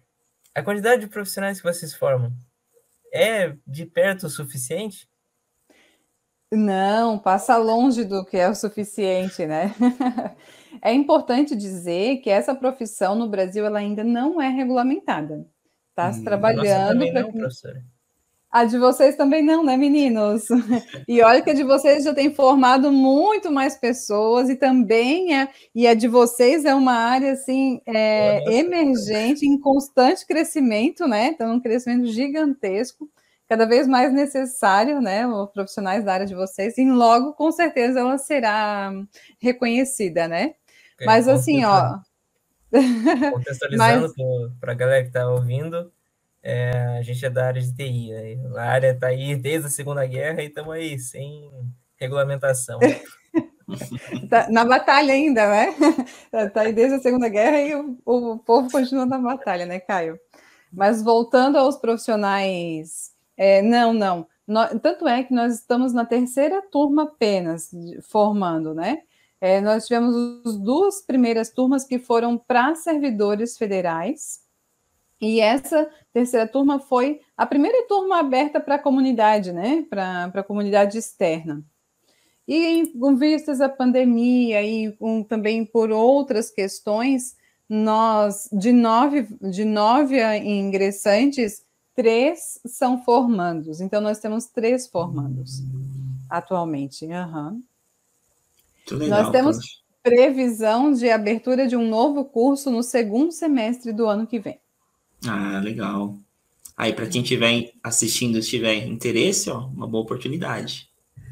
A 0.54 0.62
quantidade 0.62 1.02
de 1.02 1.08
profissionais 1.08 1.60
que 1.60 1.68
vocês 1.68 1.92
formam 1.96 2.32
é 3.12 3.56
de 3.66 3.84
perto 3.84 4.28
o 4.28 4.30
suficiente? 4.30 5.10
Não, 6.54 7.18
passa 7.18 7.56
longe 7.56 8.04
do 8.04 8.26
que 8.26 8.36
é 8.36 8.50
o 8.50 8.56
suficiente, 8.56 9.46
né? 9.46 9.74
é 10.82 10.94
importante 10.94 11.56
dizer 11.56 12.18
que 12.18 12.30
essa 12.30 12.54
profissão 12.54 13.16
no 13.16 13.30
Brasil 13.30 13.66
ela 13.66 13.80
ainda 13.80 14.04
não 14.04 14.42
é 14.42 14.50
regulamentada. 14.50 15.48
Está 15.90 16.12
se 16.12 16.20
hum, 16.20 16.24
trabalhando 16.26 17.10
para 17.12 17.24
que... 17.24 17.32
professora. 17.32 17.82
A 18.52 18.66
de 18.66 18.78
vocês 18.78 19.16
também 19.16 19.42
não, 19.42 19.64
né, 19.64 19.78
meninos? 19.78 20.48
E 21.08 21.22
olha 21.22 21.42
que 21.42 21.50
a 21.50 21.54
de 21.54 21.64
vocês 21.64 22.04
já 22.04 22.14
tem 22.14 22.34
formado 22.34 22.92
muito 22.92 23.50
mais 23.50 23.78
pessoas 23.78 24.50
e 24.50 24.56
também 24.56 25.34
é, 25.34 25.48
e 25.74 25.88
a 25.88 25.94
de 25.94 26.08
vocês 26.10 26.66
é 26.66 26.76
uma 26.76 26.94
área 26.94 27.32
assim 27.32 27.82
é, 27.86 28.44
emergente, 28.54 29.46
em 29.46 29.58
constante 29.58 30.26
crescimento, 30.28 31.08
né? 31.08 31.28
Então, 31.28 31.56
um 31.56 31.62
crescimento 31.62 32.08
gigantesco 32.08 33.10
cada 33.52 33.66
vez 33.66 33.86
mais 33.86 34.14
necessário, 34.14 35.02
né, 35.02 35.28
os 35.28 35.52
profissionais 35.52 36.06
da 36.06 36.14
área 36.14 36.26
de 36.26 36.34
vocês, 36.34 36.78
e 36.78 36.90
logo, 36.90 37.34
com 37.34 37.52
certeza, 37.52 38.00
ela 38.00 38.18
será 38.18 38.94
reconhecida, 39.42 40.26
né? 40.26 40.54
Okay, 40.96 41.06
Mas 41.06 41.28
assim, 41.28 41.66
ó... 41.66 42.00
Contextualizando 43.34 44.14
Mas... 44.18 44.54
para 44.58 44.72
a 44.72 44.76
galera 44.76 45.02
que 45.02 45.10
está 45.10 45.28
ouvindo, 45.28 45.92
é, 46.42 46.72
a 46.98 47.02
gente 47.02 47.26
é 47.26 47.30
da 47.30 47.48
área 47.48 47.62
de 47.62 47.76
TI, 47.76 48.12
né? 48.12 48.40
a 48.56 48.64
área 48.64 48.92
está 48.92 49.08
aí 49.08 49.36
desde 49.36 49.68
a 49.68 49.70
Segunda 49.70 50.06
Guerra 50.06 50.42
e 50.42 50.46
estamos 50.48 50.74
aí 50.74 50.98
sem 50.98 51.52
regulamentação. 51.98 52.80
tá 54.30 54.48
na 54.50 54.64
batalha 54.64 55.14
ainda, 55.14 55.46
né? 55.46 55.76
Está 56.32 56.62
aí 56.62 56.72
desde 56.72 56.96
a 56.96 57.02
Segunda 57.02 57.28
Guerra 57.28 57.60
e 57.60 57.76
o, 57.76 57.98
o 58.06 58.40
povo 58.40 58.72
continua 58.72 59.06
na 59.06 59.18
batalha, 59.18 59.66
né, 59.66 59.82
Caio? 59.82 60.18
Mas 60.72 61.04
voltando 61.04 61.58
aos 61.58 61.76
profissionais 61.76 63.11
é, 63.42 63.60
não, 63.64 63.92
não. 63.92 64.28
tanto 64.84 65.08
é 65.08 65.24
que 65.24 65.34
nós 65.34 65.56
estamos 65.56 65.94
na 65.94 66.06
terceira 66.06 66.62
turma 66.62 67.04
apenas 67.06 67.72
formando, 68.04 68.72
né? 68.76 69.02
É, 69.42 69.60
nós 69.60 69.88
tivemos 69.88 70.16
as 70.46 70.60
duas 70.60 71.02
primeiras 71.02 71.50
turmas 71.50 71.84
que 71.84 71.98
foram 71.98 72.38
para 72.38 72.76
servidores 72.76 73.58
federais, 73.58 74.42
e 75.20 75.40
essa 75.40 75.90
terceira 76.14 76.48
turma 76.48 76.78
foi 76.78 77.22
a 77.36 77.48
primeira 77.48 77.88
turma 77.88 78.20
aberta 78.20 78.60
para 78.60 78.76
a 78.76 78.80
comunidade, 78.80 79.52
né? 79.52 79.88
Para 79.90 80.26
a 80.26 80.44
comunidade 80.44 81.00
externa. 81.00 81.64
E 82.48 82.94
com 83.00 83.16
vistas 83.16 83.60
à 83.60 83.68
pandemia 83.68 84.62
e 84.62 84.96
também 85.28 85.66
por 85.66 85.90
outras 85.90 86.52
questões, 86.52 87.36
nós, 87.68 88.48
de 88.52 88.72
nove, 88.72 89.28
de 89.42 89.66
nove 89.66 90.22
ingressantes, 90.38 91.66
três 91.96 92.60
são 92.66 93.04
formandos. 93.04 93.82
Então, 93.82 94.02
nós 94.02 94.20
temos 94.20 94.46
três 94.46 94.88
formandos 94.88 95.64
atualmente. 96.30 97.06
Uhum. 97.06 97.62
Legal, 98.92 99.24
nós 99.24 99.32
temos 99.32 99.84
previsão 100.02 100.92
de 100.92 101.10
abertura 101.10 101.68
de 101.68 101.76
um 101.76 101.88
novo 101.88 102.26
curso 102.26 102.72
no 102.72 102.82
segundo 102.82 103.32
semestre 103.32 103.94
do 103.94 104.08
ano 104.08 104.26
que 104.26 104.40
vem. 104.40 104.60
Ah, 105.28 105.60
legal. 105.60 106.18
Aí, 106.76 106.94
para 106.94 107.08
quem 107.08 107.22
estiver 107.22 107.72
assistindo 107.84 108.40
e 108.40 108.42
tiver 108.42 108.88
interesse, 108.88 109.50
ó, 109.50 109.68
uma 109.68 109.88
boa 109.88 110.04
oportunidade. 110.04 110.90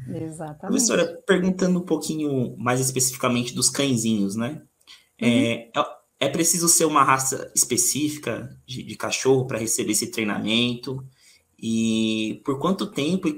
Exatamente. 0.08 0.60
Professora, 0.60 1.22
perguntando 1.26 1.78
um 1.80 1.84
pouquinho 1.84 2.56
mais 2.56 2.80
especificamente 2.80 3.54
dos 3.54 3.68
cãezinhos, 3.68 4.36
né? 4.36 4.62
Uhum. 5.20 5.28
É, 5.28 5.70
é 6.20 6.26
é 6.26 6.28
preciso 6.28 6.68
ser 6.68 6.84
uma 6.84 7.02
raça 7.02 7.50
específica 7.56 8.54
de, 8.66 8.82
de 8.82 8.94
cachorro 8.94 9.46
para 9.46 9.58
receber 9.58 9.92
esse 9.92 10.10
treinamento? 10.10 11.02
E 11.58 12.42
por 12.44 12.58
quanto 12.58 12.90
tempo? 12.90 13.28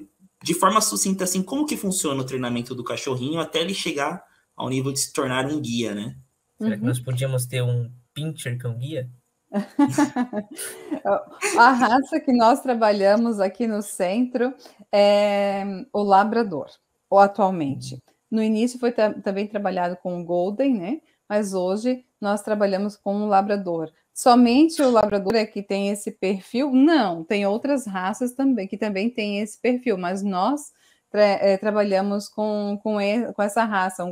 De 0.42 0.54
forma 0.54 0.80
sucinta, 0.80 1.22
assim, 1.22 1.42
como 1.42 1.64
que 1.64 1.76
funciona 1.76 2.20
o 2.20 2.26
treinamento 2.26 2.74
do 2.74 2.82
cachorrinho 2.82 3.38
até 3.38 3.60
ele 3.60 3.72
chegar 3.72 4.24
ao 4.56 4.68
nível 4.68 4.92
de 4.92 4.98
se 4.98 5.12
tornar 5.12 5.46
um 5.46 5.60
guia, 5.60 5.94
né? 5.94 6.16
Será 6.58 6.76
que 6.76 6.84
nós 6.84 6.98
podíamos 6.98 7.46
ter 7.46 7.62
um 7.62 7.88
pincher 8.12 8.60
com 8.60 8.76
guia? 8.76 9.08
a 11.58 11.72
raça 11.72 12.18
que 12.18 12.32
nós 12.32 12.60
trabalhamos 12.60 13.38
aqui 13.38 13.66
no 13.66 13.82
centro 13.82 14.52
é 14.90 15.84
o 15.92 16.02
labrador, 16.02 16.68
ou 17.08 17.18
atualmente. 17.18 17.98
No 18.30 18.42
início 18.42 18.78
foi 18.78 18.92
também 18.92 19.46
trabalhado 19.46 19.96
com 19.96 20.20
o 20.20 20.24
golden, 20.24 20.78
né? 20.78 21.00
Mas 21.32 21.54
hoje 21.54 22.04
nós 22.20 22.42
trabalhamos 22.42 22.94
com 22.94 23.16
um 23.16 23.26
labrador. 23.26 23.90
Somente 24.12 24.82
o 24.82 24.90
labrador 24.90 25.34
é 25.34 25.46
que 25.46 25.62
tem 25.62 25.88
esse 25.88 26.10
perfil? 26.10 26.70
Não, 26.70 27.24
tem 27.24 27.46
outras 27.46 27.86
raças 27.86 28.34
também 28.34 28.68
que 28.68 28.76
também 28.76 29.08
têm 29.08 29.40
esse 29.40 29.58
perfil, 29.58 29.96
mas 29.96 30.22
nós 30.22 30.72
tra 31.10 31.22
é, 31.22 31.56
trabalhamos 31.56 32.28
com, 32.28 32.78
com, 32.82 33.00
e, 33.00 33.32
com, 33.32 33.42
essa 33.42 33.64
raça. 33.64 34.04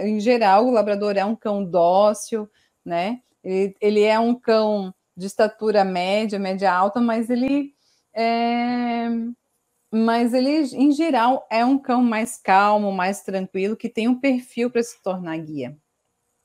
em 0.00 0.20
geral, 0.20 0.66
o 0.66 0.70
labrador 0.70 1.16
é 1.16 1.24
um 1.24 1.34
cão 1.34 1.64
dócil, 1.64 2.46
né? 2.84 3.22
Ele, 3.42 3.74
ele 3.80 4.02
é 4.02 4.18
um 4.18 4.34
cão 4.34 4.94
de 5.16 5.24
estatura 5.24 5.82
média, 5.82 6.38
média 6.38 6.70
alta, 6.70 7.00
mas 7.00 7.30
ele 7.30 7.72
é, 8.12 9.08
mas 9.90 10.34
ele, 10.34 10.58
em 10.74 10.92
geral, 10.92 11.46
é 11.50 11.64
um 11.64 11.78
cão 11.78 12.02
mais 12.02 12.36
calmo, 12.36 12.92
mais 12.92 13.22
tranquilo, 13.22 13.76
que 13.78 13.88
tem 13.88 14.08
um 14.08 14.20
perfil 14.20 14.70
para 14.70 14.82
se 14.82 15.02
tornar 15.02 15.38
guia. 15.38 15.74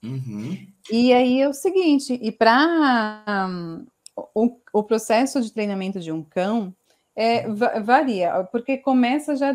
Uhum. 0.03 0.67
E 0.91 1.13
aí 1.13 1.41
é 1.41 1.47
o 1.47 1.53
seguinte, 1.53 2.19
e 2.21 2.31
para 2.31 3.23
um, 3.49 3.85
o, 4.33 4.57
o, 4.73 4.83
processo 4.83 5.41
de 5.41 5.53
treinamento 5.53 5.99
de 5.99 6.11
um 6.11 6.23
cão 6.23 6.75
é, 7.15 7.47
varia, 7.81 8.43
porque 8.51 8.77
começa 8.77 9.35
já 9.35 9.53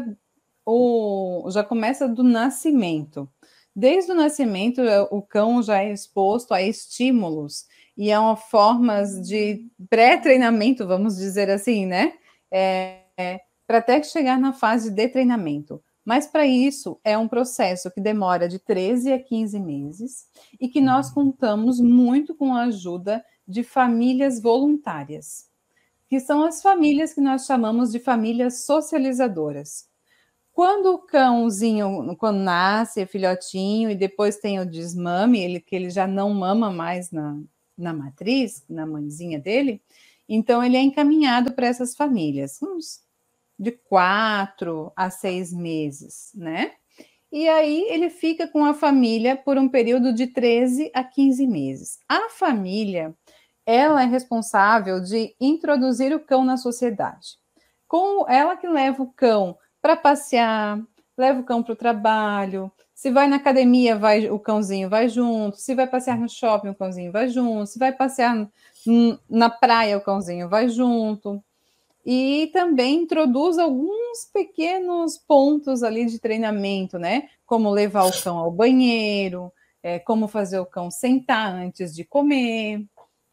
o, 0.65 1.49
já 1.51 1.65
começa 1.65 2.09
do 2.09 2.23
nascimento. 2.23 3.29
Desde 3.75 4.13
o 4.13 4.15
nascimento, 4.15 4.81
é, 4.81 5.03
o 5.11 5.21
cão 5.21 5.63
já 5.63 5.83
é 5.83 5.93
exposto 5.93 6.55
a 6.55 6.63
estímulos 6.63 7.67
e 7.97 8.13
a 8.13 8.37
formas 8.37 9.21
de 9.21 9.67
pré-treinamento, 9.89 10.87
vamos 10.87 11.17
dizer 11.17 11.51
assim, 11.51 11.87
né? 11.87 12.15
É, 12.51 13.01
é, 13.19 13.41
para 13.67 13.79
até 13.79 14.03
chegar 14.03 14.39
na 14.39 14.53
fase 14.53 14.91
de 14.91 15.09
treinamento. 15.09 15.83
Mas 16.07 16.29
para 16.29 16.47
isso 16.47 17.01
é 17.03 17.19
um 17.19 17.27
processo 17.27 17.91
que 17.91 18.01
demora 18.01 18.49
de 18.49 18.61
13 18.61 19.13
a 19.13 19.19
15 19.19 19.59
meses 19.59 20.29
e 20.61 20.69
que 20.69 20.81
nós 20.81 21.11
contamos 21.11 21.81
muito 21.81 22.33
com 22.33 22.55
a 22.55 22.67
ajuda 22.67 23.25
de 23.47 23.65
famílias 23.65 24.41
voluntárias, 24.41 25.51
que 26.09 26.21
são 26.21 26.45
as 26.45 26.63
famílias 26.63 27.13
que 27.13 27.21
nós 27.21 27.45
chamamos 27.45 27.91
de 27.91 27.99
famílias 27.99 28.65
socializadoras. 28.65 29.89
Quando 30.53 30.95
o 30.95 30.99
cãozinho, 30.99 32.17
quando 32.17 32.39
nasce, 32.39 33.01
é 33.01 33.07
filhotinho, 33.07 33.91
e 33.91 33.97
depois 33.97 34.37
tem 34.37 34.61
o 34.61 34.65
desmame, 34.65 35.41
ele, 35.41 35.61
que 35.61 35.75
ele 35.75 35.91
já 35.91 36.07
não 36.07 36.33
mama 36.33 36.71
mais 36.71 37.11
na, 37.11 37.37
na 37.77 37.93
matriz, 37.93 38.65
na 38.69 38.87
mãezinha 38.87 39.41
dele, 39.41 39.83
então 40.29 40.63
ele 40.63 40.77
é 40.77 40.81
encaminhado 40.81 41.53
para 41.53 41.67
essas 41.67 41.97
famílias, 41.97 42.63
uns 42.63 43.06
de 43.59 43.73
quatro 43.73 44.93
a 44.97 45.11
seis 45.11 45.53
meses, 45.53 46.31
né? 46.35 46.73
E 47.33 47.49
aí 47.49 47.87
ele 47.91 48.09
fica 48.09 48.47
com 48.47 48.65
a 48.65 48.73
família 48.73 49.37
por 49.37 49.59
um 49.59 49.69
período 49.69 50.13
de 50.13 50.27
13 50.27 50.91
a 50.95 51.03
15 51.03 51.47
meses. 51.47 51.99
A 52.09 52.29
família, 52.31 53.15
ela 53.65 54.03
é 54.03 54.07
responsável 54.07 55.01
de 55.01 55.35
introduzir 55.41 56.15
o 56.15 56.21
cão 56.21 56.45
na 56.45 56.57
sociedade. 56.57 57.37
Com 57.89 58.29
ela 58.29 58.57
que 58.57 58.69
leva 58.69 59.03
o 59.03 59.13
cão 59.13 59.57
para 59.83 59.97
passear, 59.97 60.81
leva 61.17 61.41
o 61.41 61.45
cão 61.45 61.63
para 61.63 61.73
o 61.73 61.77
trabalho. 61.77 62.71
Se 62.95 63.11
vai 63.11 63.29
na 63.29 63.37
academia, 63.37 63.97
vai 63.97 64.31
o 64.31 64.39
cãozinho 64.39 64.89
vai 64.89 65.09
junto. 65.09 65.57
Se 65.59 65.75
vai 65.75 65.87
passear 65.87 66.19
no 66.19 66.29
shopping, 66.29 66.69
o 66.69 66.75
cãozinho 66.75 67.13
vai 67.13 67.29
junto. 67.29 67.67
Se 67.67 67.79
vai 67.79 67.93
passear 67.93 68.49
na 69.29 69.51
praia, 69.51 69.99
o 69.99 70.01
cãozinho 70.01 70.49
vai 70.49 70.69
junto 70.69 71.43
e 72.07 72.49
também 72.53 73.03
introduz 73.03 73.59
alguns 73.59 74.31
pequenos 74.33 75.19
pontos 75.19 75.83
ali 75.83 76.07
de 76.07 76.21
treinamento, 76.21 77.01
né? 77.01 77.29
Como 77.45 77.69
levar 77.69 78.05
o 78.05 78.23
cão 78.23 78.39
ao 78.39 78.53
banheiro, 78.53 79.53
é, 79.83 79.99
como 79.99 80.29
fazer 80.29 80.61
o 80.61 80.67
cão 80.67 80.89
sentar 80.89 81.53
antes 81.53 81.93
de 81.93 82.05
comer. 82.05 82.87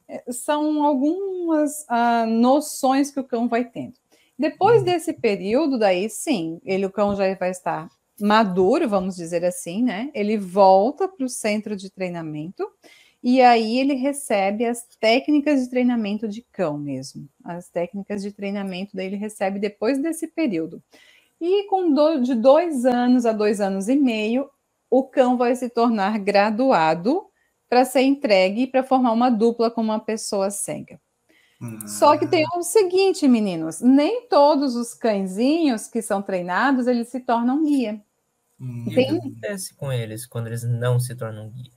É, 0.07 0.23
são 0.31 0.83
algumas 0.83 1.85
ah, 1.87 2.25
noções 2.25 3.11
que 3.11 3.19
o 3.19 3.23
cão 3.23 3.47
vai 3.47 3.63
tendo. 3.63 3.93
Depois 4.37 4.79
uhum. 4.79 4.85
desse 4.85 5.13
período, 5.13 5.77
daí 5.77 6.09
sim, 6.09 6.59
ele, 6.65 6.87
o 6.87 6.91
cão 6.91 7.15
já 7.15 7.31
vai 7.35 7.51
estar 7.51 7.87
maduro, 8.19 8.89
vamos 8.89 9.15
dizer 9.15 9.45
assim, 9.45 9.83
né? 9.83 10.09
Ele 10.15 10.35
volta 10.35 11.07
para 11.07 11.25
o 11.25 11.29
centro 11.29 11.75
de 11.75 11.91
treinamento 11.91 12.67
e 13.23 13.41
aí 13.41 13.79
ele 13.79 13.93
recebe 13.93 14.65
as 14.65 14.85
técnicas 14.99 15.61
de 15.61 15.69
treinamento 15.69 16.27
de 16.27 16.41
cão 16.51 16.77
mesmo. 16.77 17.29
As 17.41 17.69
técnicas 17.69 18.21
de 18.21 18.33
treinamento 18.33 18.95
daí 18.95 19.05
ele 19.05 19.15
recebe 19.15 19.59
depois 19.59 19.97
desse 19.97 20.27
período. 20.27 20.83
E 21.39 21.63
com 21.67 21.93
do, 21.93 22.19
de 22.19 22.35
dois 22.35 22.85
anos 22.85 23.25
a 23.25 23.31
dois 23.31 23.61
anos 23.61 23.87
e 23.87 23.95
meio, 23.95 24.49
o 24.89 25.03
cão 25.03 25.37
vai 25.37 25.55
se 25.55 25.69
tornar 25.69 26.19
graduado 26.19 27.25
para 27.69 27.85
ser 27.85 28.01
entregue 28.01 28.67
para 28.67 28.83
formar 28.83 29.13
uma 29.13 29.29
dupla 29.29 29.71
com 29.71 29.81
uma 29.81 29.99
pessoa 29.99 30.51
cega. 30.51 30.99
Só 31.87 32.17
que 32.17 32.27
tem 32.27 32.45
o 32.55 32.61
seguinte, 32.61 33.25
meninos, 33.25 33.79
nem 33.79 34.27
todos 34.27 34.75
os 34.75 34.93
cãezinhos 34.93 35.87
que 35.87 36.01
são 36.01 36.21
treinados, 36.21 36.87
eles 36.87 37.07
se 37.07 37.21
tornam 37.21 37.63
guia. 37.63 38.01
Hum. 38.59 38.85
Tem... 38.93 39.13
O 39.13 39.21
que 39.21 39.27
acontece 39.27 39.73
com 39.75 39.91
eles 39.91 40.25
quando 40.25 40.47
eles 40.47 40.63
não 40.63 40.99
se 40.99 41.15
tornam 41.15 41.49
guia? 41.49 41.71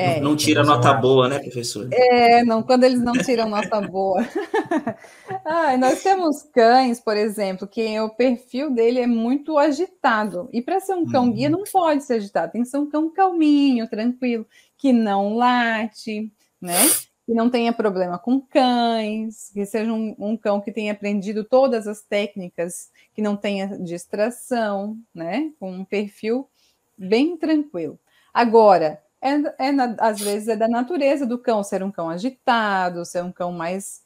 É, 0.00 0.20
não, 0.20 0.30
não 0.30 0.36
tira 0.36 0.64
nota 0.64 0.94
boa, 0.94 1.28
né, 1.28 1.38
professor? 1.38 1.88
É, 1.92 2.42
não, 2.42 2.62
quando 2.62 2.84
eles 2.84 3.00
não 3.00 3.12
tiram 3.12 3.48
nota 3.48 3.80
boa. 3.82 4.22
ah, 5.44 5.76
nós 5.76 6.02
temos 6.02 6.42
cães, 6.42 6.98
por 6.98 7.16
exemplo, 7.16 7.68
que 7.68 8.00
o 8.00 8.08
perfil 8.08 8.70
dele 8.70 9.00
é 9.00 9.06
muito 9.06 9.58
agitado. 9.58 10.48
E 10.52 10.62
para 10.62 10.80
ser 10.80 10.94
um 10.94 11.04
cão 11.04 11.24
uhum. 11.24 11.32
guia, 11.32 11.50
não 11.50 11.64
pode 11.64 12.04
ser 12.04 12.14
agitado, 12.14 12.52
tem 12.52 12.62
que 12.62 12.68
ser 12.68 12.78
um 12.78 12.88
cão 12.88 13.10
calminho, 13.10 13.88
tranquilo, 13.88 14.46
que 14.78 14.92
não 14.92 15.36
late, 15.36 16.32
né? 16.58 16.78
Que 17.26 17.34
não 17.34 17.50
tenha 17.50 17.72
problema 17.72 18.18
com 18.18 18.40
cães, 18.40 19.50
que 19.52 19.66
seja 19.66 19.92
um, 19.92 20.16
um 20.18 20.36
cão 20.36 20.60
que 20.60 20.72
tenha 20.72 20.92
aprendido 20.92 21.44
todas 21.44 21.86
as 21.86 22.00
técnicas, 22.00 22.90
que 23.12 23.20
não 23.20 23.36
tenha 23.36 23.78
distração, 23.78 24.96
né? 25.14 25.50
Com 25.60 25.70
um 25.70 25.84
perfil 25.84 26.48
bem 26.96 27.36
tranquilo. 27.36 27.98
Agora, 28.32 29.02
é, 29.20 29.68
é 29.68 29.72
na, 29.72 29.94
às 29.98 30.20
vezes 30.20 30.48
é 30.48 30.56
da 30.56 30.68
natureza 30.68 31.26
do 31.26 31.38
cão 31.38 31.62
ser 31.62 31.82
um 31.82 31.90
cão 31.90 32.08
agitado, 32.08 33.04
ser 33.04 33.22
um 33.22 33.32
cão 33.32 33.52
mais, 33.52 34.02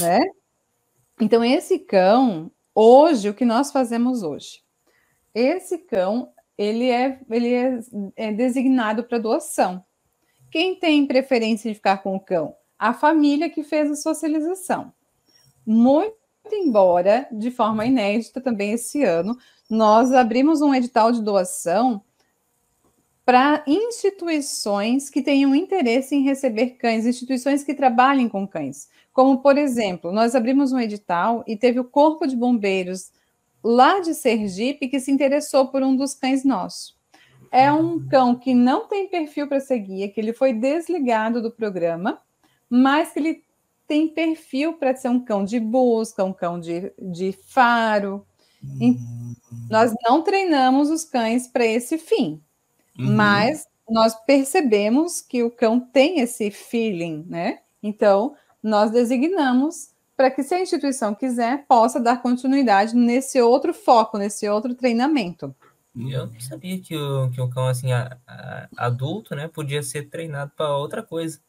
né? 0.00 0.20
Então 1.20 1.44
esse 1.44 1.78
cão, 1.78 2.50
hoje 2.74 3.28
o 3.28 3.34
que 3.34 3.44
nós 3.44 3.70
fazemos 3.70 4.22
hoje? 4.22 4.60
Esse 5.34 5.78
cão, 5.78 6.32
ele 6.58 6.90
é 6.90 7.20
ele 7.30 7.52
é, 7.52 7.78
é 8.16 8.32
designado 8.32 9.04
para 9.04 9.18
doação. 9.18 9.84
Quem 10.50 10.78
tem 10.78 11.06
preferência 11.06 11.70
de 11.70 11.74
ficar 11.74 11.98
com 11.98 12.16
o 12.16 12.20
cão? 12.20 12.54
A 12.78 12.92
família 12.92 13.48
que 13.48 13.62
fez 13.62 13.90
a 13.90 13.96
socialização. 13.96 14.92
Muito 15.64 16.14
embora, 16.52 17.26
de 17.32 17.50
forma 17.50 17.86
inédita 17.86 18.40
também 18.40 18.72
esse 18.72 19.02
ano, 19.02 19.36
nós 19.68 20.12
abrimos 20.12 20.60
um 20.60 20.74
edital 20.74 21.10
de 21.10 21.22
doação 21.22 22.02
para 23.26 23.64
instituições 23.66 25.10
que 25.10 25.20
tenham 25.20 25.52
interesse 25.52 26.14
em 26.14 26.22
receber 26.22 26.76
cães, 26.78 27.04
instituições 27.04 27.64
que 27.64 27.74
trabalhem 27.74 28.28
com 28.28 28.46
cães. 28.46 28.88
Como, 29.12 29.38
por 29.38 29.58
exemplo, 29.58 30.12
nós 30.12 30.36
abrimos 30.36 30.72
um 30.72 30.78
edital 30.78 31.42
e 31.44 31.56
teve 31.56 31.80
o 31.80 31.84
Corpo 31.84 32.24
de 32.24 32.36
Bombeiros 32.36 33.10
lá 33.64 33.98
de 33.98 34.14
Sergipe 34.14 34.86
que 34.86 35.00
se 35.00 35.10
interessou 35.10 35.66
por 35.66 35.82
um 35.82 35.96
dos 35.96 36.14
cães 36.14 36.44
nossos. 36.44 36.96
É 37.50 37.72
um 37.72 38.06
cão 38.06 38.36
que 38.36 38.54
não 38.54 38.86
tem 38.86 39.08
perfil 39.08 39.48
para 39.48 39.58
seguir, 39.58 40.08
que 40.10 40.20
ele 40.20 40.32
foi 40.32 40.52
desligado 40.52 41.42
do 41.42 41.50
programa, 41.50 42.22
mas 42.70 43.10
que 43.10 43.18
ele 43.18 43.42
tem 43.88 44.06
perfil 44.06 44.74
para 44.74 44.94
ser 44.94 45.08
um 45.08 45.18
cão 45.18 45.44
de 45.44 45.58
busca, 45.58 46.22
um 46.22 46.32
cão 46.32 46.60
de, 46.60 46.92
de 46.96 47.32
faro. 47.32 48.24
Hum. 48.62 49.34
Nós 49.68 49.92
não 50.08 50.22
treinamos 50.22 50.90
os 50.90 51.04
cães 51.04 51.48
para 51.48 51.66
esse 51.66 51.98
fim. 51.98 52.40
Uhum. 52.98 53.14
Mas 53.14 53.66
nós 53.88 54.14
percebemos 54.24 55.20
que 55.20 55.42
o 55.42 55.50
cão 55.50 55.78
tem 55.78 56.20
esse 56.20 56.50
feeling, 56.50 57.24
né? 57.28 57.60
Então, 57.82 58.34
nós 58.62 58.90
designamos 58.90 59.90
para 60.16 60.30
que, 60.30 60.42
se 60.42 60.54
a 60.54 60.60
instituição 60.60 61.14
quiser, 61.14 61.66
possa 61.66 62.00
dar 62.00 62.22
continuidade 62.22 62.96
nesse 62.96 63.40
outro 63.40 63.74
foco, 63.74 64.16
nesse 64.16 64.48
outro 64.48 64.74
treinamento. 64.74 65.54
Eu 65.94 66.26
não 66.26 66.40
sabia 66.40 66.78
que 66.80 66.96
o, 66.96 67.30
que 67.30 67.40
o 67.40 67.48
cão 67.48 67.66
assim, 67.66 67.92
a, 67.92 68.18
a, 68.26 68.68
adulto 68.76 69.34
né, 69.34 69.48
podia 69.48 69.82
ser 69.82 70.10
treinado 70.10 70.52
para 70.54 70.76
outra 70.76 71.02
coisa. 71.02 71.40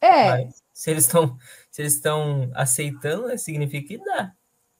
É. 0.00 0.30
Mas, 0.30 0.62
se 0.72 0.90
eles 0.90 1.04
estão 1.04 1.38
se 1.70 1.82
eles 1.82 1.94
estão 1.94 2.50
aceitando, 2.54 3.28
né, 3.28 3.36
significa 3.36 3.86
que 3.86 3.98
dá. 3.98 4.32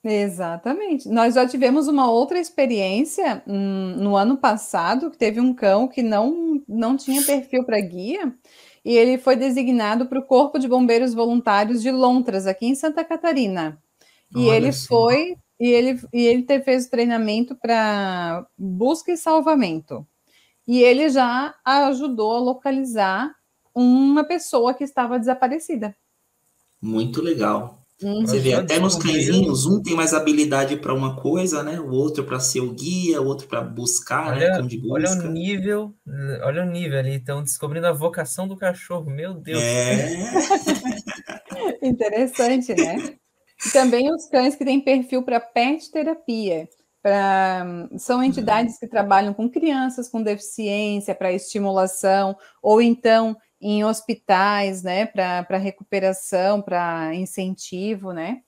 Exatamente. 0.03 1.09
Nós 1.09 1.35
já 1.35 1.47
tivemos 1.47 1.87
uma 1.87 2.11
outra 2.11 2.39
experiência 2.39 3.43
hum, 3.47 3.97
no 3.99 4.17
ano 4.17 4.37
passado, 4.37 5.11
que 5.11 5.19
teve 5.19 5.41
um 5.41 5.53
cão 5.53 5.87
que 5.87 6.03
não, 6.03 6.63
não 6.67 6.97
tinha 6.97 7.23
perfil 7.23 7.65
para 7.65 7.81
guia, 7.81 8.35
e 8.83 8.97
ele 8.97 9.19
foi 9.19 9.37
designado 9.37 10.07
para 10.07 10.19
o 10.19 10.25
Corpo 10.25 10.59
de 10.59 10.67
Bombeiros 10.67 11.13
Voluntários 11.13 11.83
de 11.83 11.91
Lontras, 11.91 12.47
aqui 12.47 12.67
em 12.67 12.75
Santa 12.75 13.05
Catarina. 13.05 13.79
E 14.35 14.47
Olha 14.47 14.57
ele 14.57 14.73
foi, 14.73 15.37
e 15.59 15.69
ele, 15.69 16.01
e 16.13 16.23
ele 16.23 16.47
fez 16.63 16.87
o 16.87 16.91
treinamento 16.91 17.55
para 17.55 18.47
busca 18.57 19.13
e 19.13 19.17
salvamento. 19.19 20.07
E 20.67 20.83
ele 20.83 21.11
já 21.11 21.55
ajudou 21.65 22.37
a 22.37 22.41
localizar 22.41 23.35
uma 23.75 24.25
pessoa 24.25 24.73
que 24.73 24.85
estava 24.85 25.19
desaparecida. 25.19 25.95
Muito 26.81 27.21
legal. 27.21 27.80
Uhum. 28.03 28.23
Você 28.23 28.39
vê, 28.39 28.55
até 28.55 28.79
nos 28.79 28.97
cãezinhos, 28.97 29.67
um 29.67 29.83
tem 29.83 29.95
mais 29.95 30.15
habilidade 30.15 30.77
para 30.77 30.95
uma 30.95 31.17
coisa, 31.17 31.63
né? 31.63 31.79
O 31.79 31.91
outro 31.91 32.25
para 32.25 32.41
ser 32.41 32.61
o 32.61 32.73
guia, 32.73 33.21
o 33.21 33.27
outro 33.27 33.47
para 33.47 33.61
buscar, 33.61 34.37
né? 34.37 34.47
olha, 34.47 34.63
né? 34.63 34.69
Busca. 34.69 34.89
Olha 34.93 35.11
o 35.11 35.31
nível, 35.31 35.95
olha 36.43 36.63
o 36.63 36.67
nível 36.67 36.99
ali, 36.99 37.17
estão 37.17 37.43
descobrindo 37.43 37.87
a 37.87 37.93
vocação 37.93 38.49
do 38.49 38.57
cachorro, 38.57 39.11
meu 39.11 39.35
Deus. 39.35 39.63
É. 39.63 40.17
Interessante, 41.83 42.75
né? 42.75 43.19
E 43.67 43.71
também 43.71 44.11
os 44.11 44.27
cães 44.29 44.57
que 44.57 44.65
têm 44.65 44.81
perfil 44.81 45.23
para 45.23 45.39
pet 45.39 45.91
terapia. 45.91 46.69
Pra, 47.03 47.65
são 47.97 48.23
entidades 48.23 48.79
que 48.79 48.87
trabalham 48.87 49.33
com 49.33 49.49
crianças 49.49 50.09
com 50.09 50.23
deficiência 50.23 51.15
para 51.15 51.33
estimulação, 51.33 52.37
ou 52.63 52.81
então 52.81 53.37
em 53.61 53.85
hospitais, 53.85 54.83
né, 54.83 55.05
para 55.07 55.59
recuperação, 55.59 56.63
para 56.63 57.15
incentivo, 57.15 58.13
né? 58.13 58.43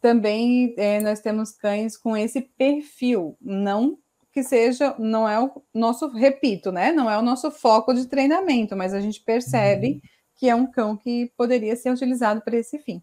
Também 0.00 0.74
é, 0.76 1.00
nós 1.00 1.20
temos 1.20 1.52
cães 1.52 1.96
com 1.96 2.16
esse 2.16 2.42
perfil, 2.42 3.36
não 3.40 3.98
que 4.32 4.42
seja, 4.42 4.94
não 4.98 5.28
é 5.28 5.40
o 5.40 5.62
nosso, 5.74 6.08
repito, 6.10 6.70
né? 6.70 6.92
Não 6.92 7.10
é 7.10 7.18
o 7.18 7.22
nosso 7.22 7.50
foco 7.50 7.92
de 7.92 8.06
treinamento, 8.06 8.76
mas 8.76 8.94
a 8.94 9.00
gente 9.00 9.20
percebe 9.20 9.94
uhum. 9.94 10.00
que 10.36 10.48
é 10.48 10.54
um 10.54 10.70
cão 10.70 10.96
que 10.96 11.32
poderia 11.36 11.74
ser 11.74 11.90
utilizado 11.90 12.40
para 12.42 12.56
esse 12.56 12.78
fim. 12.78 13.02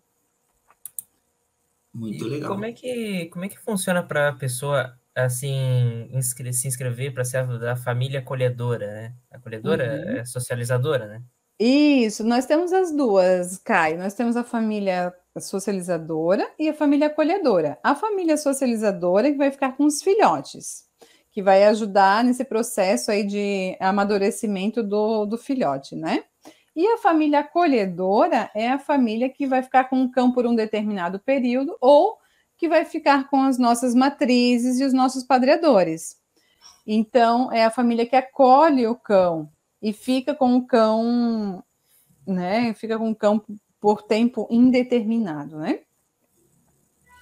Muito 1.94 2.26
legal. 2.26 2.52
Como 2.52 2.66
é 2.66 2.72
que, 2.72 3.26
como 3.28 3.44
é 3.44 3.50
que 3.50 3.60
funciona 3.60 4.04
para 4.04 4.30
a 4.30 4.34
pessoa 4.34 4.98
assim 5.14 6.10
inscre 6.12 6.52
se 6.52 6.68
inscrever 6.68 7.14
para 7.14 7.24
ser 7.24 7.48
da 7.58 7.76
família 7.76 8.20
acolhedora, 8.20 8.88
né? 8.88 9.14
Acolhedora 9.32 10.04
uhum. 10.06 10.18
é 10.18 10.26
socializadora, 10.26 11.08
né? 11.08 11.22
Isso, 11.60 12.24
nós 12.26 12.46
temos 12.46 12.74
as 12.74 12.92
duas, 12.92 13.58
Caio. 13.58 13.98
Nós 13.98 14.14
temos 14.14 14.36
a 14.36 14.44
família 14.44 15.14
socializadora 15.40 16.50
e 16.60 16.68
a 16.68 16.74
família 16.74 17.08
acolhedora. 17.08 17.80
A 17.82 17.96
família 17.96 18.38
socializadora 18.38 19.32
que 19.32 19.38
vai 19.38 19.52
ficar 19.52 19.78
com 19.78 19.86
os 19.86 20.02
filhotes, 20.02 20.84
que 21.32 21.42
vai 21.42 21.64
ajudar 21.66 22.24
nesse 22.24 22.44
processo 22.44 23.10
aí 23.10 23.24
de 23.24 23.78
amadurecimento 23.80 24.84
do, 24.84 25.26
do 25.26 25.38
filhote, 25.38 25.96
né? 25.96 26.24
E 26.76 26.86
a 26.88 26.98
família 26.98 27.40
acolhedora 27.40 28.52
é 28.54 28.70
a 28.70 28.78
família 28.78 29.30
que 29.30 29.48
vai 29.48 29.64
ficar 29.64 29.86
com 29.86 30.04
o 30.04 30.12
cão 30.12 30.34
por 30.34 30.46
um 30.46 30.54
determinado 30.54 31.20
período 31.20 31.78
ou 31.80 32.18
que 32.58 32.68
vai 32.68 32.84
ficar 32.84 33.30
com 33.30 33.44
as 33.44 33.58
nossas 33.58 33.96
matrizes 33.96 34.80
e 34.82 34.84
os 34.84 34.92
nossos 34.92 35.24
padreadores. 35.24 36.18
Então, 36.86 37.52
é 37.52 37.64
a 37.64 37.72
família 37.72 38.06
que 38.06 38.16
acolhe 38.16 38.88
o 38.88 38.96
cão 38.96 39.50
e 39.86 39.94
fica 39.94 40.34
com 40.34 40.56
o 40.56 40.66
cão, 40.66 41.64
né? 42.26 42.74
Fica 42.74 42.98
com 42.98 43.12
o 43.12 43.16
cão 43.16 43.40
por 43.80 44.02
tempo 44.02 44.48
indeterminado, 44.50 45.60
né? 45.60 45.82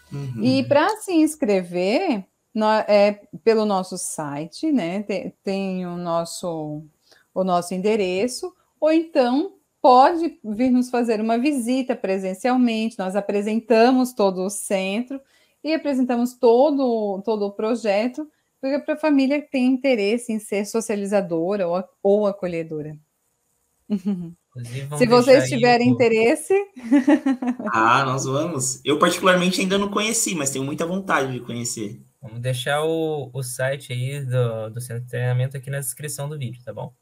Uhum. 0.10 0.42
E 0.42 0.64
para 0.64 0.88
se 0.96 1.12
inscrever, 1.12 2.26
é 2.88 3.12
pelo 3.44 3.66
nosso 3.66 3.98
site, 3.98 4.72
né? 4.72 5.04
Tem, 5.04 5.34
tem 5.44 5.86
o 5.86 5.98
nosso 5.98 6.86
o 7.34 7.44
nosso 7.44 7.74
endereço 7.74 8.56
ou 8.80 8.94
então 8.94 9.56
pode 9.82 10.40
vir 10.42 10.72
nos 10.72 10.90
fazer 10.90 11.20
uma 11.20 11.38
visita 11.38 11.98
presencialmente. 11.98 12.98
Nós 12.98 13.14
apresentamos 13.14 14.14
todo 14.14 14.46
o 14.46 14.50
centro 14.50 15.20
e 15.62 15.74
apresentamos 15.74 16.34
todo, 16.34 17.22
todo 17.26 17.46
o 17.46 17.52
projeto 17.52 18.26
para 18.86 18.94
a 18.94 18.98
família 18.98 19.42
que 19.42 19.52
tem 19.52 19.66
interesse 19.66 20.32
em 20.32 20.40
ser 20.40 20.66
socializadora 20.66 21.68
ou, 21.68 21.84
ou 22.02 22.28
acolhedora. 22.28 22.98
Se 24.98 25.08
vocês 25.08 25.50
tiverem 25.50 25.90
o... 25.90 25.94
interesse. 25.94 26.54
Ah, 27.76 28.06
nós 28.06 28.26
vamos. 28.26 28.80
Eu, 28.86 29.00
particularmente, 29.00 29.60
ainda 29.60 29.80
não 29.80 29.90
conheci, 29.90 30.36
mas 30.36 30.52
tenho 30.52 30.64
muita 30.64 30.86
vontade 30.86 31.34
de 31.34 31.40
conhecer. 31.40 32.00
Vamos 32.22 32.40
deixar 32.40 32.84
o, 32.84 33.32
o 33.34 33.42
site 33.42 33.92
aí 33.92 34.24
do, 34.24 34.70
do 34.70 34.80
centro 34.80 35.04
de 35.04 35.10
treinamento 35.10 35.58
aqui 35.58 35.72
na 35.72 35.80
descrição 35.80 36.30
do 36.30 36.38
vídeo, 36.38 36.62
tá 36.64 36.72
bom? 36.72 36.94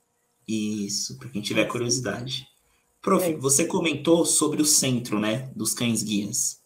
Isso, 0.48 1.18
para 1.18 1.30
quem 1.30 1.42
tiver 1.42 1.66
curiosidade. 1.66 2.48
Prof, 3.02 3.30
é 3.30 3.36
você 3.36 3.66
comentou 3.66 4.26
sobre 4.26 4.62
o 4.62 4.66
centro, 4.66 5.20
né, 5.20 5.52
dos 5.56 5.74
cães 5.74 6.04
guias. 6.04 6.61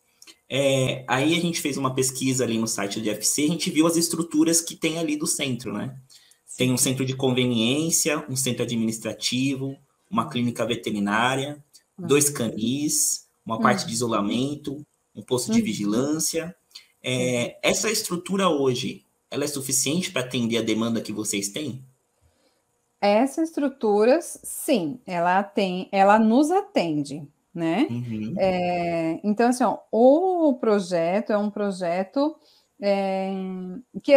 É, 0.58 1.04
aí 1.06 1.38
a 1.38 1.42
gente 1.42 1.60
fez 1.60 1.76
uma 1.76 1.94
pesquisa 1.94 2.46
ali 2.46 2.58
no 2.58 2.66
site 2.66 3.02
do 3.02 3.10
IFC, 3.10 3.44
a 3.44 3.48
gente 3.50 3.70
viu 3.70 3.86
as 3.86 3.98
estruturas 3.98 4.62
que 4.62 4.74
tem 4.74 4.98
ali 4.98 5.18
do 5.18 5.28
centro, 5.28 5.74
né? 5.74 5.94
Tem 6.56 6.72
um 6.72 6.78
centro 6.78 7.04
de 7.04 7.14
conveniência, 7.14 8.26
um 8.30 8.38
centro 8.38 8.64
administrativo, 8.64 9.76
uma 10.10 10.30
clínica 10.30 10.66
veterinária, 10.66 11.62
uhum. 12.00 12.08
dois 12.08 12.30
canis, 12.30 13.28
uma 13.46 13.60
parte 13.60 13.82
uhum. 13.82 13.88
de 13.88 13.94
isolamento, 13.96 14.88
um 15.14 15.22
posto 15.22 15.52
de 15.52 15.60
uhum. 15.60 15.66
vigilância. 15.66 16.56
É, 17.04 17.60
essa 17.62 17.92
estrutura 17.92 18.48
hoje, 18.48 19.04
ela 19.30 19.44
é 19.44 19.48
suficiente 19.48 20.10
para 20.10 20.22
atender 20.22 20.60
a 20.60 20.62
demanda 20.62 21.02
que 21.02 21.12
vocês 21.12 21.50
têm? 21.50 21.84
Essas 23.02 23.50
estruturas, 23.50 24.40
sim, 24.42 25.02
ela 25.06 25.44
tem, 25.44 25.90
ela 25.92 26.18
nos 26.18 26.50
atende, 26.50 27.28
né? 27.56 27.88
Uhum. 27.90 28.36
É, 28.38 29.20
então, 29.24 29.48
assim, 29.48 29.64
ó, 29.64 29.78
o 29.92 30.56
projeto 30.60 31.32
é 31.32 31.38
um 31.38 31.50
projeto 31.50 32.36
é, 32.82 33.32
que, 34.04 34.14